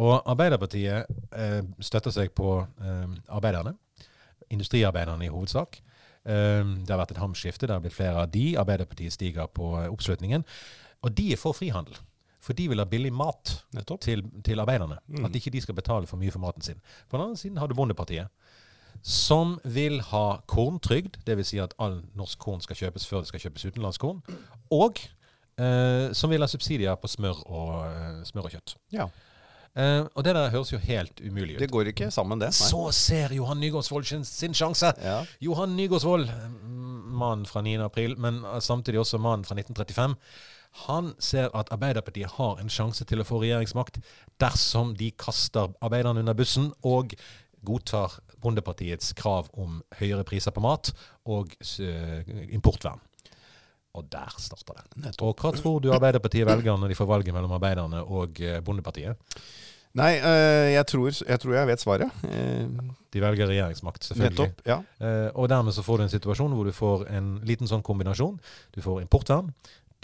Og 0.00 0.22
Arbeiderpartiet 0.24 1.06
eh, 1.36 1.60
støtter 1.80 2.10
seg 2.16 2.32
på 2.34 2.62
eh, 2.80 3.18
arbeiderne. 3.28 3.74
Industriarbeiderne 4.50 5.26
i 5.26 5.32
hovedsak. 5.32 5.82
Eh, 6.24 6.64
det 6.64 6.90
har 6.90 7.02
vært 7.02 7.12
et 7.12 7.22
hamskifte. 7.22 7.66
Det 7.68 7.76
har 7.76 7.84
blitt 7.84 7.96
flere 7.98 8.24
av 8.24 8.32
de. 8.32 8.54
Arbeiderpartiet 8.60 9.12
stiger 9.12 9.46
på 9.52 9.74
eh, 9.82 9.90
oppslutningen. 9.92 10.44
Og 11.04 11.12
de 11.14 11.32
er 11.34 11.40
for 11.40 11.52
frihandel. 11.52 11.98
For 12.44 12.56
de 12.56 12.68
vil 12.68 12.82
ha 12.82 12.84
billig 12.88 13.12
mat 13.16 13.54
til, 14.04 14.24
til 14.44 14.60
arbeiderne. 14.60 14.98
Mm. 15.08 15.24
At 15.24 15.36
ikke 15.38 15.52
de 15.54 15.62
skal 15.64 15.76
betale 15.78 16.08
for 16.10 16.20
mye 16.20 16.34
for 16.34 16.42
maten 16.42 16.64
sin. 16.64 16.82
På 17.08 17.16
den 17.16 17.26
andre 17.26 17.40
siden 17.40 17.60
har 17.60 17.70
du 17.70 17.74
Bondepartiet, 17.78 18.28
som 19.04 19.58
vil 19.64 20.00
ha 20.12 20.40
korntrygd, 20.48 21.18
dvs. 21.26 21.50
Si 21.52 21.60
at 21.60 21.74
all 21.82 22.00
norsk 22.16 22.40
korn 22.40 22.62
skal 22.64 22.78
kjøpes 22.78 23.06
før 23.08 23.24
det 23.24 23.32
skal 23.32 23.42
kjøpes 23.46 23.66
utenlandskorn, 23.68 24.22
og 24.72 25.00
eh, 25.60 26.12
som 26.16 26.32
vil 26.32 26.44
ha 26.44 26.48
subsidier 26.48 26.96
på 27.00 27.10
smør 27.10 27.42
og, 27.44 27.74
eh, 27.90 28.22
smør 28.28 28.48
og 28.48 28.56
kjøtt. 28.56 28.76
Ja. 28.96 29.08
Eh, 29.74 30.06
og 30.06 30.24
det 30.24 30.36
der 30.36 30.52
høres 30.54 30.72
jo 30.72 30.78
helt 30.78 31.20
umulig 31.20 31.56
ut. 31.56 31.60
Det 31.64 31.70
går 31.72 31.90
ikke 31.92 32.10
sammen, 32.14 32.40
det. 32.40 32.52
Nei. 32.54 32.70
Så 32.70 32.86
ser 32.96 33.34
Johan 33.34 33.60
Nygaardsvold 33.60 34.08
sin, 34.08 34.24
sin 34.24 34.56
sjanse. 34.56 34.94
Ja. 35.02 35.20
Johan 35.42 35.76
Nygaardsvold, 35.76 36.28
mm, 36.30 36.98
mannen 37.18 37.46
fra 37.50 37.64
9. 37.64 37.76
april, 37.84 38.16
men 38.20 38.40
samtidig 38.60 39.02
også 39.02 39.18
mannen 39.18 39.44
fra 39.44 39.56
1935. 39.58 40.16
Han 40.84 41.12
ser 41.22 41.52
at 41.54 41.70
Arbeiderpartiet 41.74 42.34
har 42.34 42.58
en 42.58 42.70
sjanse 42.72 43.06
til 43.06 43.22
å 43.22 43.26
få 43.26 43.38
regjeringsmakt 43.44 44.00
dersom 44.42 44.96
de 44.98 45.12
kaster 45.14 45.70
arbeiderne 45.84 46.24
under 46.24 46.34
bussen 46.34 46.72
og 46.82 47.14
godtar 47.64 48.18
Bondepartiets 48.42 49.14
krav 49.16 49.48
om 49.56 49.78
høyere 49.98 50.26
priser 50.28 50.52
på 50.52 50.62
mat 50.64 50.90
og 51.30 51.54
uh, 51.62 52.32
importvern. 52.52 53.00
Og 53.94 54.08
der 54.10 54.34
starter 54.42 54.82
det. 54.96 55.14
Og 55.22 55.38
hva 55.38 55.52
tror 55.54 55.78
du 55.80 55.92
Arbeiderpartiet 55.94 56.48
velger 56.48 56.76
når 56.80 56.90
de 56.90 56.98
får 56.98 57.08
valget 57.08 57.36
mellom 57.36 57.54
arbeiderne 57.54 58.02
og 58.02 58.42
uh, 58.42 58.58
Bondepartiet? 58.66 59.30
Nei, 59.94 60.16
øh, 60.18 60.72
jeg, 60.72 60.86
tror, 60.90 61.04
jeg, 61.06 61.38
tror, 61.38 61.52
jeg 61.54 61.66
vet 61.68 61.82
svaret. 61.84 62.22
De 63.14 63.20
velger 63.22 63.46
regjeringsmakt, 63.46 64.08
selvfølgelig. 64.08 64.48
Nettopp, 64.50 64.64
ja. 64.66 64.80
og 65.38 65.46
dermed 65.52 65.70
så 65.76 65.84
får 65.86 66.00
du 66.00 66.02
en 66.02 66.10
situasjon 66.10 66.56
hvor 66.58 66.66
du 66.66 66.74
får 66.74 67.04
en 67.14 67.28
liten 67.46 67.70
sånn 67.70 67.84
kombinasjon. 67.86 68.34
Du 68.74 68.80
får 68.82 69.04
importvern. 69.04 69.52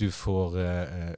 Du 0.00 0.09
får 0.14 0.57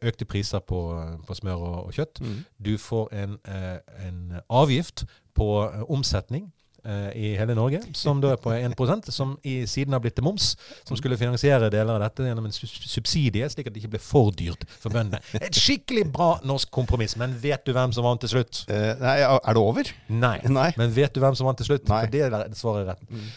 økte 0.02 0.26
priser 0.26 0.60
på, 0.66 0.80
på 1.26 1.36
smør 1.38 1.60
og, 1.62 1.78
og 1.86 1.94
kjøtt. 1.96 2.20
Mm. 2.20 2.40
Du 2.58 2.72
får 2.82 3.12
en, 3.14 3.38
en 3.46 4.40
avgift 4.50 5.04
på 5.38 5.46
omsetning 5.88 6.50
Eh, 6.84 7.10
i 7.14 7.28
hele 7.38 7.54
Norge, 7.54 7.78
som 7.94 8.18
da 8.18 8.32
er 8.34 8.38
på 8.42 8.50
1% 8.50 9.10
som 9.14 9.36
i 9.46 9.60
siden 9.70 9.94
har 9.94 10.00
blitt 10.02 10.16
til 10.18 10.24
moms, 10.26 10.48
som 10.82 10.98
skulle 10.98 11.14
finansiere 11.18 11.68
deler 11.70 11.94
av 11.94 12.02
dette 12.02 12.26
gjennom 12.26 12.48
en 12.48 12.54
subsidie, 12.56 13.46
slik 13.52 13.68
at 13.70 13.76
det 13.76 13.84
ikke 13.84 13.92
ble 13.92 14.00
for 14.02 14.32
dyrt 14.34 14.64
for 14.72 14.90
bøndene. 14.90 15.20
Et 15.38 15.54
skikkelig 15.54 16.08
bra 16.10 16.32
norsk 16.42 16.72
kompromiss. 16.74 17.14
Men 17.20 17.36
vet 17.38 17.62
du 17.62 17.70
hvem 17.76 17.94
som 17.94 18.08
vant 18.08 18.18
til 18.24 18.32
slutt? 18.32 18.64
Uh, 18.66 18.98
nei, 18.98 19.14
Er 19.22 19.54
det 19.54 19.62
over? 19.62 19.92
Nei. 20.10 20.34
nei. 20.50 20.72
Men 20.80 20.90
vet 20.96 21.14
du 21.14 21.22
hvem 21.22 21.38
som 21.38 21.46
vant 21.46 21.62
til 21.62 21.70
slutt? 21.70 21.86
Nei. 21.86 22.00
For 22.02 22.16
det 22.16 22.24
er 22.26 22.58
svaret 22.58 22.90
rett. 22.90 23.06
Mm. 23.06 23.30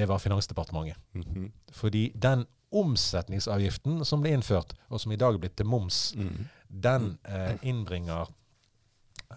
Det 0.00 0.08
var 0.10 0.18
Finansdepartementet. 0.18 0.98
Mm 1.14 1.22
-hmm. 1.22 1.48
Fordi 1.72 2.10
den 2.18 2.46
omsetningsavgiften 2.72 4.04
som 4.08 4.22
ble 4.24 4.34
innført, 4.36 4.74
og 4.88 5.02
som 5.02 5.12
i 5.12 5.18
dag 5.20 5.36
er 5.36 5.42
blitt 5.44 5.58
til 5.60 5.68
moms, 5.68 6.04
mm. 6.16 6.46
den 6.84 7.12
eh, 7.28 7.54
innbringer 7.68 8.32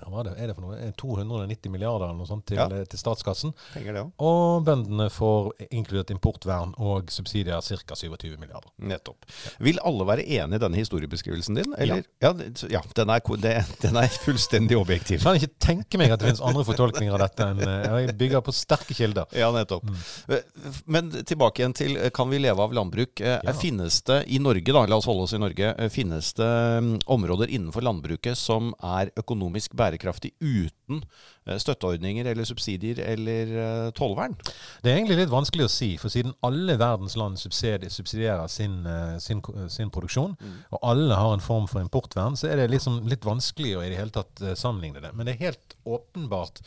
hva 0.04 0.22
er 0.22 0.28
det, 0.30 0.34
er 0.40 0.50
det 0.50 0.56
for 0.58 0.66
noe? 0.66 0.92
290 1.00 1.72
milliarder 1.74 2.08
eller 2.08 2.20
noe 2.20 2.30
sånt 2.30 2.46
til, 2.50 2.60
ja. 2.60 2.68
Eh, 2.72 2.86
til 2.90 3.00
statskassen. 3.00 3.54
Det, 3.74 3.84
ja. 3.88 4.04
Og 4.24 4.66
bøndene 4.68 5.08
får 5.14 5.52
inkludert 5.70 6.14
importvern 6.14 6.74
og 6.82 7.12
subsidier 7.14 7.62
ca. 7.64 7.98
27 7.98 8.36
milliarder. 8.42 8.70
Nettopp. 8.78 9.28
Vil 9.64 9.80
alle 9.86 10.08
være 10.08 10.26
enig 10.26 10.60
i 10.60 10.64
denne 10.64 10.80
historiebeskrivelsen 10.80 11.60
din? 11.60 11.76
Eller? 11.82 12.04
Ja. 12.24 12.34
ja, 12.72 12.82
den, 12.98 13.14
er, 13.14 13.24
det, 13.42 13.54
den, 13.84 14.00
er, 14.02 14.20
fullstendig 14.26 14.78
objektiv. 14.80 15.20
Jeg 15.20 15.26
kan 15.26 15.40
ikke 15.40 15.66
tenke 15.68 16.02
meg 16.02 16.14
at 16.14 16.22
det 16.22 16.32
finnes 16.32 16.44
andre 16.46 16.66
fortolkninger 16.68 17.16
av 17.16 17.24
dette 17.26 17.50
enn 17.52 17.64
eh, 17.66 18.00
Jeg 18.06 18.18
bygger 18.20 18.46
på 18.46 18.56
sterke 18.56 18.98
kilder. 18.98 19.30
Ja, 19.36 19.52
nettopp. 19.56 19.88
Mm. 19.88 20.36
Eh, 20.36 20.80
men 20.92 21.12
tilbake 21.24 21.64
igjen 21.64 21.78
til 21.78 21.98
kan 22.16 22.30
vi 22.32 22.42
leve 22.44 22.64
av 22.64 22.76
landbruk? 22.76 23.24
Finnes 23.62 24.02
det 24.08 24.22
i 24.34 24.40
Norge, 24.44 24.74
da, 24.76 24.86
la 24.90 25.00
oss 25.00 25.08
holde 25.10 25.26
oss 25.26 25.36
i 25.36 25.42
Norge, 25.42 25.72
finnes 25.94 26.34
det 26.38 26.52
mm, 26.84 26.94
områder 27.16 27.52
innenfor 27.54 27.86
landbruket 27.86 28.38
som 28.40 28.74
er 28.84 29.12
økonomisk 29.20 29.74
bærekraftige? 29.78 29.85
Bærekraftig 29.86 30.34
uten 30.42 31.04
eh, 31.46 31.58
støtteordninger 31.62 32.28
eller 32.32 32.48
subsidier 32.48 33.00
eller 33.06 33.54
eh, 33.62 33.92
tollvern? 33.98 34.36
Det 34.84 34.92
er 34.92 35.00
egentlig 35.00 35.20
litt 35.22 35.34
vanskelig 35.34 35.68
å 35.68 35.72
si, 35.72 35.92
for 36.02 36.14
siden 36.14 36.36
alle 36.46 36.78
verdens 36.82 37.18
land 37.20 37.40
subsidierer 37.42 38.50
sin, 38.52 38.82
eh, 38.90 39.16
sin, 39.24 39.44
sin 39.72 39.94
produksjon, 39.94 40.36
mm. 40.40 40.60
og 40.76 40.90
alle 40.92 41.22
har 41.22 41.38
en 41.38 41.46
form 41.46 41.70
for 41.72 41.84
importvern, 41.84 42.38
så 42.40 42.52
er 42.52 42.62
det 42.62 42.72
liksom 42.74 43.04
litt 43.10 43.26
vanskelig 43.28 43.78
å 43.78 43.86
i 43.86 43.94
det 43.94 44.02
hele 44.02 44.16
tatt 44.16 44.44
sammenligne 44.60 45.04
det. 45.04 45.14
Men 45.16 45.28
det 45.28 45.36
er 45.36 45.50
helt 45.50 45.80
åpenbart 45.86 46.64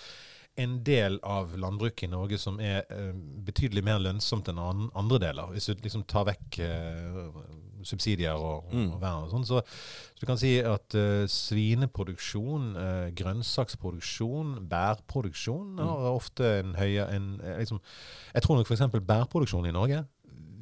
en 0.58 0.80
del 0.82 1.20
av 1.22 1.52
landbruket 1.54 2.08
i 2.08 2.10
Norge 2.10 2.38
som 2.42 2.56
er 2.58 2.82
betydelig 3.46 3.84
mer 3.86 4.00
lønnsomt 4.02 4.48
enn 4.50 4.58
andre 4.58 5.20
deler. 5.22 5.52
Hvis 5.54 5.70
du 5.70 5.84
liksom 5.84 6.02
tar 6.10 6.26
vekk 6.32 6.58
subsidier 7.86 8.34
og, 8.38 8.68
mm. 8.72 8.90
og 8.94 9.00
vern 9.02 9.26
og 9.26 9.32
sånn. 9.32 9.46
Så, 9.48 9.62
så, 9.62 10.20
du 10.20 10.26
kan 10.26 10.40
si 10.40 10.56
at 10.58 10.98
uh, 10.98 11.24
svineproduksjon, 11.30 12.70
grønnsaksproduksjon, 13.18 14.56
bærproduksjon 14.70 15.74
mm. 15.78 15.82
har 15.86 16.10
ofte 16.12 16.52
en 16.58 16.76
høyere 16.78 17.08
en, 17.14 17.32
liksom, 17.60 17.82
Jeg 18.34 18.44
tror 18.44 18.58
nok 18.58 18.70
f.eks. 18.70 18.86
bærproduksjon 18.98 19.68
i 19.68 19.74
Norge 19.74 20.04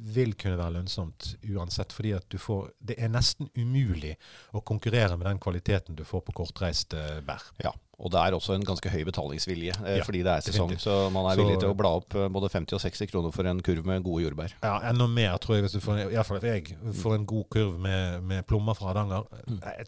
vil 0.07 0.35
kunne 0.39 0.57
være 0.59 0.77
lønnsomt 0.77 1.33
uansett. 1.51 1.93
fordi 1.93 2.13
at 2.15 2.25
du 2.31 2.37
får, 2.37 2.71
Det 2.79 2.95
er 2.97 3.11
nesten 3.11 3.49
umulig 3.57 4.15
å 4.53 4.61
konkurrere 4.61 5.17
med 5.17 5.27
den 5.27 5.39
kvaliteten 5.39 5.95
du 5.95 6.03
får 6.03 6.21
på 6.21 6.37
kortreist 6.41 6.93
uh, 6.93 7.19
bær. 7.25 7.43
Ja, 7.63 7.73
og 7.97 8.11
det 8.13 8.19
er 8.21 8.35
også 8.37 8.53
en 8.53 8.65
ganske 8.65 8.91
høy 8.93 8.99
betalingsvilje 9.07 9.73
eh, 9.81 9.95
ja, 9.97 10.03
fordi 10.05 10.19
det 10.25 10.29
er 10.29 10.43
sesong. 10.45 10.75
Så 10.77 10.93
man 11.13 11.25
er 11.25 11.33
så, 11.33 11.41
villig 11.41 11.55
til 11.63 11.71
å 11.73 11.77
bla 11.77 11.95
opp 11.97 12.13
eh, 12.13 12.27
både 12.29 12.51
50 12.53 12.77
og 12.77 12.81
60 12.83 13.09
kroner 13.09 13.33
for 13.33 13.49
en 13.49 13.61
kurv 13.65 13.87
med 13.89 14.03
gode 14.05 14.27
jordbær. 14.27 14.53
Ja, 14.61 14.75
enda 14.91 15.07
mer, 15.09 15.39
tror 15.41 15.57
jeg, 15.57 15.65
hvis 15.65 15.73
du 15.73 15.81
får, 15.81 16.03
i 16.03 16.11
hvert 16.13 16.29
fall 16.29 16.45
jeg, 16.45 16.75
får 17.01 17.15
en 17.15 17.25
god 17.31 17.47
kurv 17.55 17.79
med, 17.81 18.19
med 18.29 18.45
plommer 18.49 18.77
fra 18.77 18.91
Hardanger. 18.91 19.25
Mm. 19.47 19.57
Jeg, 19.65 19.87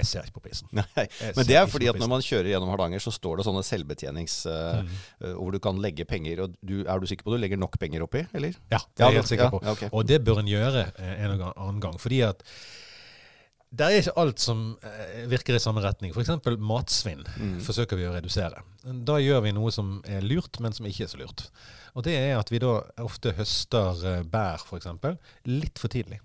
jeg, 0.00 0.08
ser 0.10 0.26
ikke 0.26 0.40
på 0.40 0.44
prisen. 0.48 0.72
Nei, 0.80 1.06
men 1.36 1.46
det 1.46 1.60
er 1.60 1.70
fordi 1.70 1.92
at 1.92 2.00
når 2.02 2.10
man 2.10 2.26
kjører 2.26 2.50
gjennom 2.50 2.74
Hardanger, 2.74 3.06
så 3.06 3.14
står 3.14 3.38
det 3.38 3.46
sånne 3.46 3.62
selvbetjenings... 3.70 4.40
Uh, 4.48 4.82
mm. 4.82 4.98
uh, 5.22 5.30
hvor 5.38 5.54
du 5.54 5.60
kan 5.62 5.78
legge 5.82 6.08
penger. 6.10 6.42
og 6.42 6.58
du, 6.58 6.80
Er 6.82 6.98
du 6.98 7.06
sikker 7.06 7.22
på 7.22 7.30
at 7.30 7.38
du 7.38 7.44
legger 7.44 7.60
nok 7.60 7.78
penger 7.78 8.02
oppi, 8.02 8.24
eller? 8.34 8.58
Ja, 8.72 8.82
det 8.82 9.06
er 9.06 9.14
jeg 9.14 9.22
helt 9.22 9.30
sikker 9.30 9.54
på. 9.54 9.62
Ja, 9.62 9.78
okay. 9.78 9.94
Og 9.94 10.10
det 10.10 10.18
bør 10.26 10.42
en 10.42 10.50
gjøre 10.50 10.88
en 10.98 11.38
annen 11.38 11.80
gang. 11.86 12.02
fordi 12.02 12.24
at 12.26 12.42
det 13.68 13.84
er 13.84 13.98
ikke 14.00 14.14
alt 14.22 14.40
som 14.40 14.62
eh, 14.80 15.24
virker 15.28 15.56
i 15.56 15.60
samme 15.60 15.82
retning. 15.84 16.14
F.eks. 16.14 16.30
matsvinn 16.56 17.24
mm. 17.26 17.58
forsøker 17.66 18.00
vi 18.00 18.06
å 18.08 18.14
redusere. 18.14 18.62
Da 19.04 19.18
gjør 19.20 19.42
vi 19.44 19.52
noe 19.56 19.72
som 19.74 19.98
er 20.08 20.24
lurt, 20.24 20.56
men 20.64 20.72
som 20.76 20.88
ikke 20.88 21.04
er 21.04 21.12
så 21.12 21.20
lurt. 21.20 21.48
Og 21.92 22.06
det 22.06 22.16
er 22.16 22.38
at 22.38 22.52
vi 22.52 22.62
da 22.62 22.78
ofte 23.04 23.34
høster 23.36 24.06
eh, 24.08 24.24
bær, 24.24 24.64
f.eks., 24.64 24.88
litt 25.50 25.82
for 25.82 25.92
tidlig. 25.92 26.22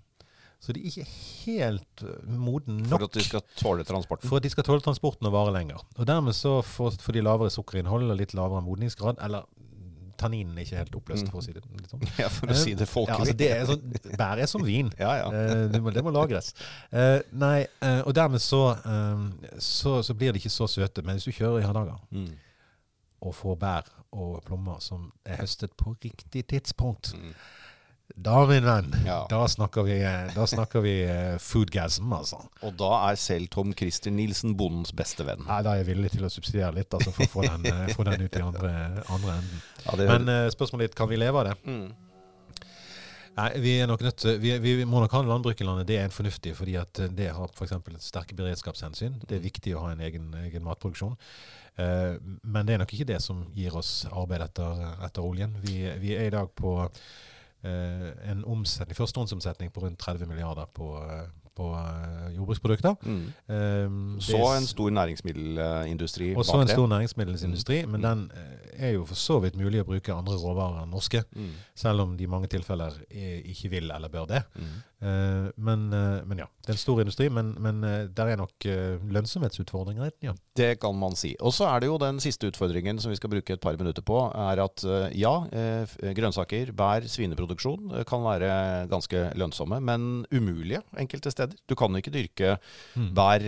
Så 0.64 0.72
de 0.72 0.80
er 0.80 0.88
ikke 0.88 1.10
helt 1.44 2.02
modne 2.24 2.38
moden 2.40 2.78
nok. 2.88 2.94
For 2.94 3.04
at 3.10 3.18
de 3.18 3.24
skal 3.26 3.42
tåle 3.60 3.84
transporten? 3.84 4.30
For 4.30 4.40
at 4.40 4.46
de 4.46 4.52
skal 4.54 4.64
tåle 4.64 4.84
transporten 4.84 5.28
og 5.28 5.34
vare 5.34 5.52
lenger. 5.52 5.82
Og 5.98 6.08
dermed 6.08 6.32
så 6.36 6.56
får, 6.64 6.96
får 7.04 7.18
de 7.18 7.24
lavere 7.26 7.52
sukkerinnhold 7.52 8.08
og 8.08 8.16
litt 8.16 8.32
lavere 8.32 8.64
modningsgrad, 8.64 9.20
eller 9.26 9.44
tanninen 10.20 10.58
er 10.58 10.66
ikke 10.66 10.80
helt 10.80 10.98
oppløst, 10.98 11.28
for 11.32 11.40
å 11.40 11.44
si 11.44 11.54
det 11.54 11.62
litt 11.64 11.90
sånn. 11.90 12.04
Ja, 12.22 12.28
for 12.32 12.52
å 12.52 12.56
si 12.58 12.74
det 12.78 12.88
folkelig. 12.90 13.14
Ja, 13.14 13.18
altså 13.24 13.36
det 13.40 13.50
er 13.54 13.64
sånn, 13.68 14.14
bær 14.20 14.42
er 14.42 14.50
som 14.50 14.64
vin. 14.66 14.92
ja, 15.00 15.16
ja. 15.22 15.26
Uh, 15.32 15.64
det, 15.72 15.80
må, 15.82 15.94
det, 15.94 16.04
må, 16.06 16.12
lagres. 16.14 16.52
Uh, 16.92 17.18
nei, 17.32 17.66
og 18.04 18.14
dermed 18.16 18.42
så, 18.42 18.62
så, 19.58 19.98
så, 20.06 20.16
blir 20.18 20.34
de 20.34 20.42
ikke 20.42 20.52
så 20.52 20.68
søte. 20.70 21.04
Men 21.06 21.18
hvis 21.18 21.28
du 21.30 21.36
kjører 21.36 21.62
i 21.62 21.66
Hardanger 21.66 22.00
mm. 22.14 22.30
og 23.28 23.36
får 23.36 23.60
bær 23.60 23.92
og 24.14 24.38
plommer 24.46 24.78
som 24.82 25.10
er 25.26 25.40
høstet 25.42 25.74
på 25.80 25.96
riktig 26.04 26.46
tidspunkt 26.52 27.16
mm 27.18 27.34
da, 28.12 28.46
min 28.46 28.64
venn, 28.64 28.92
ja. 29.06 29.26
da 29.30 29.48
snakker 29.48 29.82
vi, 29.82 29.96
da 30.34 30.46
snakker 30.46 30.82
vi 30.84 30.92
uh, 31.08 31.38
foodgasm, 31.40 32.12
altså. 32.12 32.42
Og 32.62 32.76
da 32.78 32.90
er 33.08 33.18
selv 33.20 33.48
Tom 33.52 33.72
Christer 33.76 34.12
Nilsen 34.12 34.54
bondens 34.60 34.92
beste 34.96 35.24
venn? 35.26 35.42
Nei, 35.48 35.62
da 35.64 35.72
er 35.72 35.82
jeg 35.82 35.88
villig 35.94 36.12
til 36.12 36.26
å 36.28 36.30
subsidiere 36.32 36.76
litt, 36.76 36.92
altså, 36.94 37.14
for 37.16 37.24
å 37.24 37.32
få 37.32 37.46
den, 37.48 37.64
uh, 37.64 37.88
få 37.96 38.06
den 38.06 38.26
ut 38.26 38.38
i 38.38 38.44
andre, 38.44 38.74
andre 39.08 39.38
enden. 39.40 39.64
Ja, 39.86 39.96
Men 40.12 40.30
uh, 40.30 40.52
spørsmålet 40.52 40.92
ditt, 40.92 40.98
kan 41.00 41.10
vi 41.10 41.18
leve 41.18 41.42
av 41.42 41.50
det? 41.50 41.56
Mm. 41.64 42.70
Nei, 43.34 43.48
vi 43.64 43.74
er 43.82 43.90
nok 43.90 44.06
nødt 44.06 44.20
til, 44.20 44.38
vi, 44.38 44.54
vi, 44.62 44.76
må 44.86 45.00
nok 45.02 45.16
ha 45.16 45.24
landbruk 45.26 45.64
i 45.64 45.66
landet. 45.66 45.88
Det 45.90 45.98
er 45.98 46.06
en 46.06 46.14
fornuftig, 46.14 46.54
fordi 46.60 46.78
at 46.78 47.04
det 47.18 47.32
har 47.34 47.50
f.eks. 47.50 47.74
sterke 48.04 48.36
beredskapshensyn. 48.38 49.16
Det 49.24 49.40
er 49.40 49.46
viktig 49.48 49.74
å 49.74 49.88
ha 49.88 49.94
en 49.96 50.04
egen, 50.06 50.28
egen 50.44 50.62
matproduksjon. 50.62 51.16
Men 51.74 52.68
det 52.68 52.76
er 52.76 52.84
nok 52.84 52.94
ikke 52.94 53.08
det 53.08 53.18
som 53.24 53.42
gir 53.58 53.74
oss 53.74 54.04
arbeid 54.06 54.44
etter, 54.46 54.84
etter 55.02 55.26
oljen. 55.26 55.56
Vi, 55.66 55.80
vi, 55.98 56.14
er 56.14 56.28
i 56.28 56.36
dag 56.36 56.52
på 56.54 56.76
Eh, 56.84 57.33
en 57.64 58.44
omsetning, 58.44 58.96
førstehåndsomsetning 58.96 59.72
på 59.72 59.80
rundt 59.84 59.98
30 60.00 60.28
milliarder 60.28 60.68
på, 60.74 60.90
eh, 61.02 61.26
på 61.54 61.70
uh, 61.70 62.34
jordbruksprodukter. 62.34 62.94
Mm. 63.02 63.32
Um, 63.46 64.20
så 64.20 64.40
en 64.56 64.66
stor 64.66 64.90
næringsmiddelindustri 64.90 66.32
bak 66.34 66.34
det. 66.34 66.38
Og 66.38 66.44
så 66.44 66.60
en 66.60 66.68
stor 66.68 66.86
næringsmiddelindustri, 66.86 67.84
mm. 67.84 67.90
men 67.90 68.02
den 68.02 68.30
er 68.76 68.90
jo 68.96 69.04
for 69.04 69.14
så 69.14 69.38
vidt 69.38 69.56
mulig 69.56 69.84
å 69.84 69.86
bruke 69.86 70.12
andre 70.12 70.34
råvarer 70.40 70.82
enn 70.82 70.90
norske. 70.90 71.22
Mm. 71.32 71.52
Selv 71.78 72.04
om 72.04 72.16
de 72.18 72.26
i 72.26 72.30
mange 72.30 72.50
tilfeller 72.50 72.98
ikke 73.10 73.70
vil 73.76 73.94
eller 73.94 74.10
bør 74.10 74.26
det. 74.34 74.42
Uh, 74.58 75.52
men, 75.56 75.88
uh, 75.94 76.20
men, 76.26 76.42
ja, 76.42 76.50
det 76.64 76.72
er 76.72 76.78
en 76.78 76.80
stor 76.80 77.00
industri, 77.02 77.28
men, 77.28 77.52
men 77.60 77.84
uh, 77.84 78.06
der 78.08 78.32
er 78.32 78.40
nok 78.40 78.66
lønnsomhetsutfordringer. 79.14 80.10
Ja. 80.24 80.32
Det 80.56 80.78
kan 80.82 80.96
man 80.96 81.16
si. 81.18 81.34
Og 81.44 81.52
så 81.52 81.66
er 81.68 81.82
det 81.82 81.90
jo 81.90 81.98
den 82.00 82.20
siste 82.22 82.48
utfordringen 82.48 83.00
som 83.02 83.12
vi 83.12 83.18
skal 83.18 83.30
bruke 83.32 83.56
et 83.56 83.62
par 83.62 83.76
minutter 83.78 84.04
på, 84.06 84.16
er 84.30 84.62
at 84.62 84.84
ja, 85.18 85.32
grønnsaker, 86.16 86.70
bær, 86.76 87.04
svineproduksjon 87.10 87.92
kan 88.08 88.22
være 88.24 88.50
ganske 88.90 89.24
lønnsomme, 89.38 89.80
men 89.84 90.24
umulige 90.32 90.80
enkelte 91.00 91.32
steder. 91.34 91.58
Du 91.68 91.74
kan 91.78 91.94
ikke 91.98 92.14
dyrke 92.14 92.54
mm. 92.94 93.10
bær, 93.18 93.44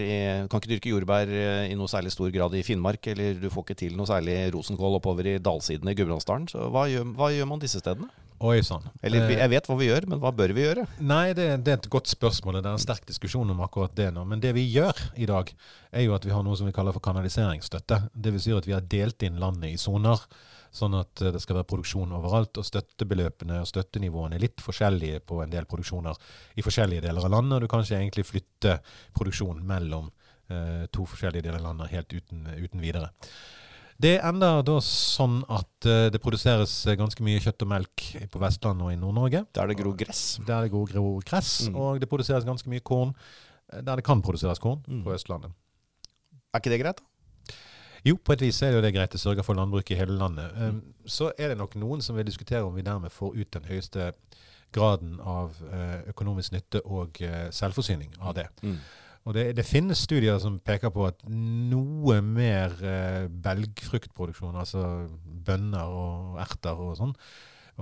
kan 0.50 0.60
ikke 0.60 0.74
dyrke 0.74 0.92
jordbær 0.92 1.30
i 1.70 1.78
noe 1.78 1.90
særlig 1.90 2.12
stor 2.14 2.34
grad 2.34 2.58
i 2.58 2.64
Finnmark, 2.66 3.06
eller 3.14 3.38
du 3.40 3.48
får 3.54 3.68
ikke 3.68 3.80
til 3.86 3.96
noe 3.98 4.10
særlig 4.10 4.38
rosenkål 4.54 4.98
oppover 5.00 5.30
i 5.36 5.38
dalsidene 5.42 5.94
i 5.94 5.98
Gudbrandsdalen. 5.98 6.50
Så 6.50 6.68
hva 6.74 6.88
gjør, 6.90 7.12
hva 7.16 7.32
gjør 7.32 7.52
man 7.54 7.62
disse 7.62 7.80
stedene? 7.82 8.10
Oi 8.44 8.58
sann. 8.64 8.84
Eller 9.00 9.30
jeg 9.32 9.48
vet 9.48 9.68
hva 9.68 9.76
vi 9.78 9.86
gjør, 9.88 10.06
men 10.10 10.20
hva 10.20 10.32
bør 10.36 10.52
vi 10.52 10.66
gjøre? 10.66 10.82
Nei, 11.00 11.30
det, 11.36 11.46
det, 11.64 11.72
er 11.72 11.78
et 11.78 11.88
godt 11.92 12.10
spørsmål. 12.10 12.58
Det 12.58 12.68
er 12.68 12.76
en 12.76 12.82
sterk 12.82 13.06
diskusjon 13.08 13.48
om 13.54 13.62
akkurat 13.64 13.94
det 13.96 14.10
nå. 14.12 14.26
Men 14.28 14.42
det 14.44 14.52
vi 14.56 14.66
gjør 14.68 15.00
i 15.16 15.28
dag, 15.30 15.52
er 15.96 16.04
jo 16.04 16.12
at 16.16 16.26
vi 16.28 16.34
har 16.34 16.44
noe 16.44 16.58
som 16.58 16.68
vi 16.68 16.74
kaller 16.76 16.92
for 16.92 17.04
kanaliseringsstøtte. 17.06 18.02
Det 18.12 18.34
vil 18.34 18.44
si 18.44 18.52
at 18.52 18.68
vi 18.68 18.76
har 18.76 18.84
delt 18.84 19.24
inn 19.24 19.40
landet 19.40 19.72
i 19.72 19.80
soner 19.80 20.20
sånn 20.76 20.96
at 20.98 21.22
eh, 21.22 21.32
det 21.34 21.40
skal 21.42 21.60
være 21.60 21.70
produksjon 21.72 22.14
overalt. 22.18 22.60
Og 22.60 22.68
støttebeløpene 22.68 23.62
og 23.62 23.70
støttenivåene 23.70 24.38
er 24.38 24.44
litt 24.44 24.64
forskjellige 24.64 25.22
på 25.26 25.40
en 25.42 25.52
del 25.52 25.68
produksjoner 25.70 26.18
i 26.56 26.64
forskjellige 26.66 27.06
deler 27.08 27.26
av 27.26 27.32
landet. 27.38 27.56
Og 27.56 27.64
du 27.64 27.72
kan 27.72 27.84
ikke 27.84 28.00
egentlig 28.00 28.26
flytte 28.28 28.78
produksjon 29.16 29.62
mellom 29.66 30.10
eh, 30.52 30.84
to 30.92 31.08
forskjellige 31.08 31.48
deler 31.48 31.62
av 31.62 31.70
landet 31.70 31.94
helt 31.94 32.18
uten, 32.18 32.50
uten 32.52 32.84
videre. 32.84 33.14
Det 34.02 34.18
ender 34.20 34.60
da 34.66 34.76
sånn 34.84 35.38
at 35.48 35.88
uh, 35.88 36.06
det 36.12 36.20
produseres 36.20 36.72
ganske 36.98 37.24
mye 37.24 37.40
kjøtt 37.40 37.64
og 37.64 37.70
melk 37.70 38.04
på 38.32 38.40
Vestlandet 38.42 38.84
og 38.84 38.92
i 38.92 38.98
Nord-Norge. 39.00 39.44
Der 39.56 39.70
det 39.70 39.78
gror 39.78 39.96
gress. 39.96 40.24
Der 40.46 40.66
det 40.66 40.72
gror 40.74 41.22
gress, 41.24 41.52
mm. 41.70 41.78
og 41.80 42.00
det 42.02 42.08
produseres 42.10 42.44
ganske 42.44 42.70
mye 42.72 42.84
korn 42.84 43.14
der 43.66 43.98
det 43.98 44.04
kan 44.06 44.20
produseres 44.22 44.60
korn 44.62 44.82
mm. 44.86 45.00
på 45.02 45.14
Østlandet. 45.16 45.54
Er 46.54 46.60
ikke 46.60 46.70
det 46.70 46.80
greit, 46.84 47.00
da? 47.00 47.56
Jo, 48.06 48.14
på 48.22 48.36
et 48.36 48.44
vis 48.44 48.60
er 48.62 48.70
det 48.70 48.78
jo 48.78 48.82
det 48.84 48.92
greit. 48.94 49.10
Det 49.10 49.18
sørger 49.18 49.42
for 49.42 49.58
landbruk 49.58 49.88
i 49.90 49.96
hele 49.98 50.14
landet. 50.14 50.52
Um, 50.54 50.78
så 51.02 51.32
er 51.34 51.50
det 51.50 51.58
nok 51.58 51.74
noen 51.80 52.04
som 52.04 52.14
vil 52.14 52.28
diskutere 52.28 52.62
om 52.62 52.76
vi 52.76 52.84
dermed 52.86 53.10
får 53.10 53.34
ut 53.34 53.50
den 53.56 53.66
høyeste 53.66 54.12
graden 54.76 55.16
av 55.24 55.56
økonomisk 56.10 56.52
nytte 56.52 56.82
og 56.84 57.16
selvforsyning 57.54 58.12
av 58.20 58.34
det. 58.36 58.44
Mm. 58.66 58.76
Og 59.26 59.34
det, 59.34 59.48
det, 59.58 59.66
finnes 59.66 59.98
studier 60.06 60.38
som 60.38 60.60
peker 60.62 60.92
på 60.94 61.08
at 61.08 61.24
noe 61.26 62.20
mer 62.22 62.76
eh, 62.86 63.26
belgfruktproduksjon, 63.26 64.54
altså 64.54 64.84
bønner 65.46 65.90
og 65.90 66.38
erter 66.44 66.78
og 66.78 66.94
sånn, 67.00 67.14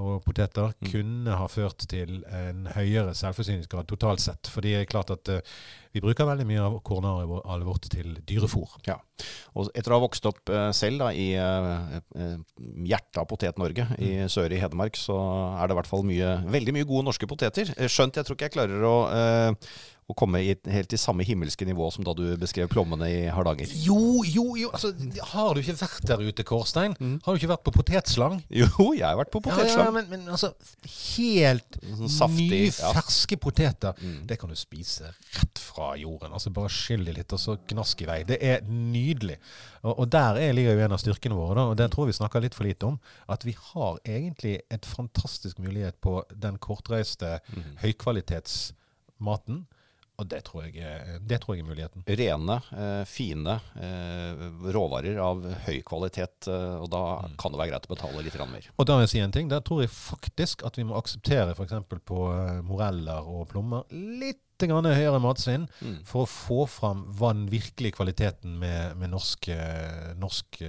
og 0.01 0.25
poteter 0.25 0.73
mm. 0.73 0.89
kunne 0.89 1.37
ha 1.39 1.49
ført 1.53 1.85
til 1.91 2.23
en 2.33 2.65
høyere 2.73 3.13
selvforsyningsgrad 3.15 3.87
totalt 3.93 4.25
sett. 4.25 4.49
For 4.51 4.65
det 4.65 4.73
er 4.81 4.89
klart 4.91 5.13
at 5.15 5.31
uh, 5.31 5.53
vi 5.95 6.03
bruker 6.03 6.27
veldig 6.27 6.47
mye 6.49 6.63
av 6.67 6.77
kornarealet 6.87 7.67
vårt 7.69 7.89
til 7.93 8.17
dyrefôr. 8.27 8.73
Ja, 8.89 8.99
og 9.55 9.71
Etter 9.79 9.95
å 9.95 10.01
ha 10.01 10.03
vokst 10.03 10.27
opp 10.27 10.51
uh, 10.51 10.69
selv 10.75 11.05
da, 11.05 11.13
i 11.15 11.29
uh, 11.39 12.35
hjertet 12.83 13.23
av 13.23 13.29
Potet-Norge, 13.31 13.87
mm. 13.93 13.97
i 14.03 14.13
sør 14.33 14.51
i 14.51 14.59
Hedmark, 14.59 14.99
så 14.99 15.17
er 15.55 15.71
det 15.71 15.77
i 15.77 15.79
hvert 15.79 15.91
fall 15.91 16.07
mye, 16.09 16.37
veldig 16.51 16.75
mye 16.75 16.89
gode 16.91 17.07
norske 17.11 17.31
poteter. 17.31 17.71
Skjønt 17.87 18.19
jeg 18.19 18.27
tror 18.27 18.39
ikke 18.39 18.51
jeg 18.51 18.57
klarer 18.59 18.89
å 18.91 18.95
å 20.05 20.15
komme 20.19 20.41
i, 20.45 20.53
helt 20.69 20.91
til 20.93 21.01
samme 21.01 21.25
himmelske 21.25 21.65
nivå 21.65 21.87
som 21.93 22.05
da 22.05 22.13
du 22.17 22.25
beskrev 22.41 22.69
plommene 22.73 23.07
i 23.09 23.21
Hardanger? 23.33 23.71
Jo, 23.87 24.21
jo, 24.29 24.51
jo. 24.61 24.69
Altså, 24.77 24.91
har 25.31 25.55
du 25.55 25.63
ikke 25.63 25.77
vært 25.81 26.05
der 26.11 26.25
ute, 26.25 26.45
Kårstein? 26.45 26.97
Mm. 27.01 27.15
Har 27.25 27.33
du 27.33 27.41
ikke 27.41 27.53
vært 27.55 27.65
på 27.65 27.73
potetslang? 27.79 28.37
Jo, 28.53 28.91
jeg 28.93 29.07
har 29.07 29.17
vært 29.19 29.33
på 29.33 29.41
potetslang. 29.45 29.81
Ja, 29.81 29.87
ja, 29.89 29.95
men, 29.97 30.11
men, 30.13 30.27
altså, 30.29 30.53
helt 31.17 31.79
sånn 31.81 32.13
Saftig, 32.13 32.51
nye, 32.53 32.69
ja. 32.69 32.93
ferske 32.99 33.39
poteter, 33.41 33.97
mm. 33.97 34.19
det 34.29 34.39
kan 34.43 34.53
du 34.53 34.59
spise 34.61 35.15
rett 35.39 35.63
fra 35.63 35.84
jorden. 36.01 36.35
Altså 36.35 36.53
Bare 36.55 36.73
skyll 36.73 37.05
litt, 37.07 37.33
og 37.35 37.41
så 37.41 37.57
gnask 37.71 38.03
i 38.05 38.09
vei. 38.09 38.19
Det 38.29 38.39
er 38.43 38.65
nydelig. 38.69 39.37
Og, 39.83 39.93
og 39.93 40.09
der 40.13 40.41
er, 40.41 40.55
ligger 40.57 40.79
jo 40.79 40.87
en 40.87 40.97
av 40.97 41.03
styrkene 41.03 41.39
våre, 41.39 41.57
da, 41.59 41.67
og 41.73 41.79
det 41.81 41.91
tror 41.93 42.09
vi 42.11 42.17
snakker 42.17 42.45
litt 42.45 42.57
for 42.57 42.69
lite 42.69 42.91
om. 42.93 42.99
At 43.31 43.47
vi 43.47 43.57
har 43.59 44.01
egentlig 44.03 44.59
et 44.73 44.89
fantastisk 44.89 45.61
mulighet 45.63 46.01
på 46.05 46.21
den 46.33 46.59
kortreiste 46.63 47.39
mm. 47.47 47.71
høykvalitetsmaten 47.85 49.65
og 50.15 50.29
det 50.31 50.45
tror, 50.47 50.69
jeg, 50.71 51.19
det 51.27 51.41
tror 51.43 51.57
jeg 51.57 51.65
er 51.65 51.67
muligheten. 51.67 52.05
Rene, 52.07 52.57
eh, 52.79 53.03
fine 53.11 53.57
eh, 53.83 54.45
råvarer 54.77 55.19
av 55.19 55.43
høy 55.67 55.81
kvalitet. 55.87 56.47
Eh, 56.47 56.77
og 56.79 56.87
da 56.93 57.03
mm. 57.25 57.35
kan 57.41 57.55
det 57.55 57.59
være 57.59 57.73
greit 57.73 57.89
å 57.89 57.93
betale 57.97 58.23
litt 58.23 58.39
mer. 58.39 58.69
Og 58.79 58.87
da 58.87 58.99
vil 58.99 59.09
jeg 59.09 59.13
si 59.17 59.23
en 59.25 59.35
ting. 59.35 59.51
Der 59.51 59.65
tror 59.67 59.83
jeg 59.83 59.91
faktisk 59.91 60.63
at 60.69 60.79
vi 60.79 60.87
må 60.87 60.95
akseptere 61.01 61.57
f.eks. 61.57 61.75
på 62.07 62.21
moreller 62.69 63.27
og 63.27 63.49
plommer 63.51 63.89
litt 63.91 64.41
høyere 64.65 65.19
matsvinn 65.21 65.67
mm. 65.83 65.97
for 66.07 66.23
å 66.23 66.31
få 66.31 66.61
fram 66.71 67.03
hva 67.19 67.33
den 67.35 67.49
virkelige 67.51 67.99
kvaliteten 67.99 68.55
med, 68.61 68.95
med 68.97 69.11
norsk, 69.13 69.51
norsk, 70.17 70.63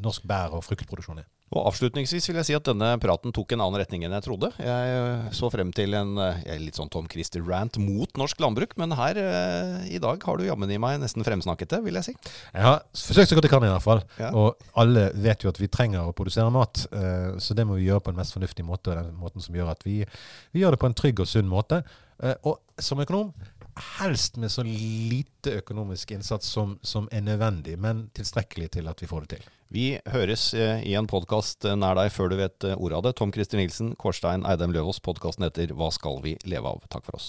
norsk 0.00 0.24
bær- 0.26 0.56
og 0.56 0.64
fruktproduksjon 0.64 1.20
er. 1.20 1.28
Og 1.48 1.68
Avslutningsvis 1.70 2.28
vil 2.28 2.38
jeg 2.40 2.48
si 2.50 2.56
at 2.56 2.66
denne 2.66 2.90
praten 3.00 3.32
tok 3.34 3.54
en 3.54 3.62
annen 3.64 3.80
retning 3.80 4.04
enn 4.04 4.14
jeg 4.18 4.26
trodde. 4.26 4.50
Jeg 4.60 4.92
eh, 4.94 5.28
så 5.36 5.48
frem 5.52 5.70
til 5.76 5.96
en 5.96 6.18
eh, 6.20 6.50
litt 6.60 6.76
sånn 6.76 6.90
Tom 6.92 7.08
Christer-rant 7.08 7.78
mot 7.80 8.20
norsk 8.20 8.40
landbruk, 8.44 8.76
men 8.80 8.92
her 8.98 9.20
eh, 9.22 9.88
i 9.96 10.00
dag 10.02 10.24
har 10.28 10.38
du 10.38 10.44
jammen 10.44 10.72
i 10.74 10.80
meg 10.82 11.00
nesten 11.00 11.24
fremsnakket 11.26 11.72
det, 11.76 11.82
vil 11.86 12.00
jeg 12.00 12.10
si. 12.10 12.16
Jeg 12.52 12.66
har 12.66 12.82
forsøkt 12.92 13.32
så 13.32 13.38
godt 13.38 13.48
jeg 13.48 13.54
kan, 13.54 13.68
i 13.68 13.72
hvert 13.72 13.86
fall. 13.86 14.04
Ja. 14.20 14.32
Og 14.36 14.68
alle 14.78 15.08
vet 15.16 15.46
jo 15.46 15.52
at 15.52 15.60
vi 15.60 15.70
trenger 15.72 16.10
å 16.10 16.16
produsere 16.16 16.52
mat, 16.52 16.84
så 17.40 17.56
det 17.56 17.64
må 17.68 17.78
vi 17.78 17.88
gjøre 17.88 18.04
på 18.04 18.12
en 18.12 18.18
mest 18.20 18.36
fornuftig 18.36 18.66
måte, 18.66 18.92
og 18.92 19.00
den 19.00 19.14
måten 19.18 19.44
som 19.44 19.56
gjør 19.56 19.72
at 19.72 19.84
vi, 19.86 20.02
vi 20.52 20.62
gjør 20.62 20.76
det 20.76 20.82
på 20.82 20.90
en 20.90 20.96
trygg 20.98 21.22
og 21.24 21.30
sunn 21.30 21.48
måte. 21.50 21.80
Og 22.46 22.58
som 22.82 23.00
økonom 23.00 23.32
helst 23.98 24.36
med 24.36 24.52
så 24.52 24.64
lite 24.66 25.58
økonomisk 25.62 26.10
innsats 26.10 26.46
som, 26.46 26.78
som, 26.82 27.08
er 27.12 27.22
nødvendig, 27.24 27.78
men 27.78 28.08
tilstrekkelig 28.14 28.72
til 28.78 28.90
at 28.90 29.02
vi 29.02 29.10
får 29.10 29.26
det 29.26 29.36
til. 29.36 29.46
Vi 29.68 29.98
høres 30.08 30.54
eh, 30.56 30.80
i 30.88 30.94
en 30.96 31.08
podkast 31.08 31.66
eh, 31.68 31.76
nær 31.76 31.98
deg 31.98 32.08
før 32.14 32.32
du 32.32 32.38
vet 32.40 32.64
eh, 32.64 32.78
ordet 32.80 32.96
av 32.96 33.04
det. 33.04 33.14
Tom 33.20 33.32
Christer 33.34 33.60
Nilsen, 33.60 33.92
Kårstein 34.00 34.46
Eidem 34.48 34.72
Løvaas. 34.72 35.02
Podkasten 35.04 35.44
heter 35.44 35.76
Hva 35.76 35.92
skal 35.92 36.22
vi 36.24 36.38
leve 36.48 36.72
av? 36.72 36.88
Takk 36.88 37.04
for 37.04 37.20
oss. 37.20 37.28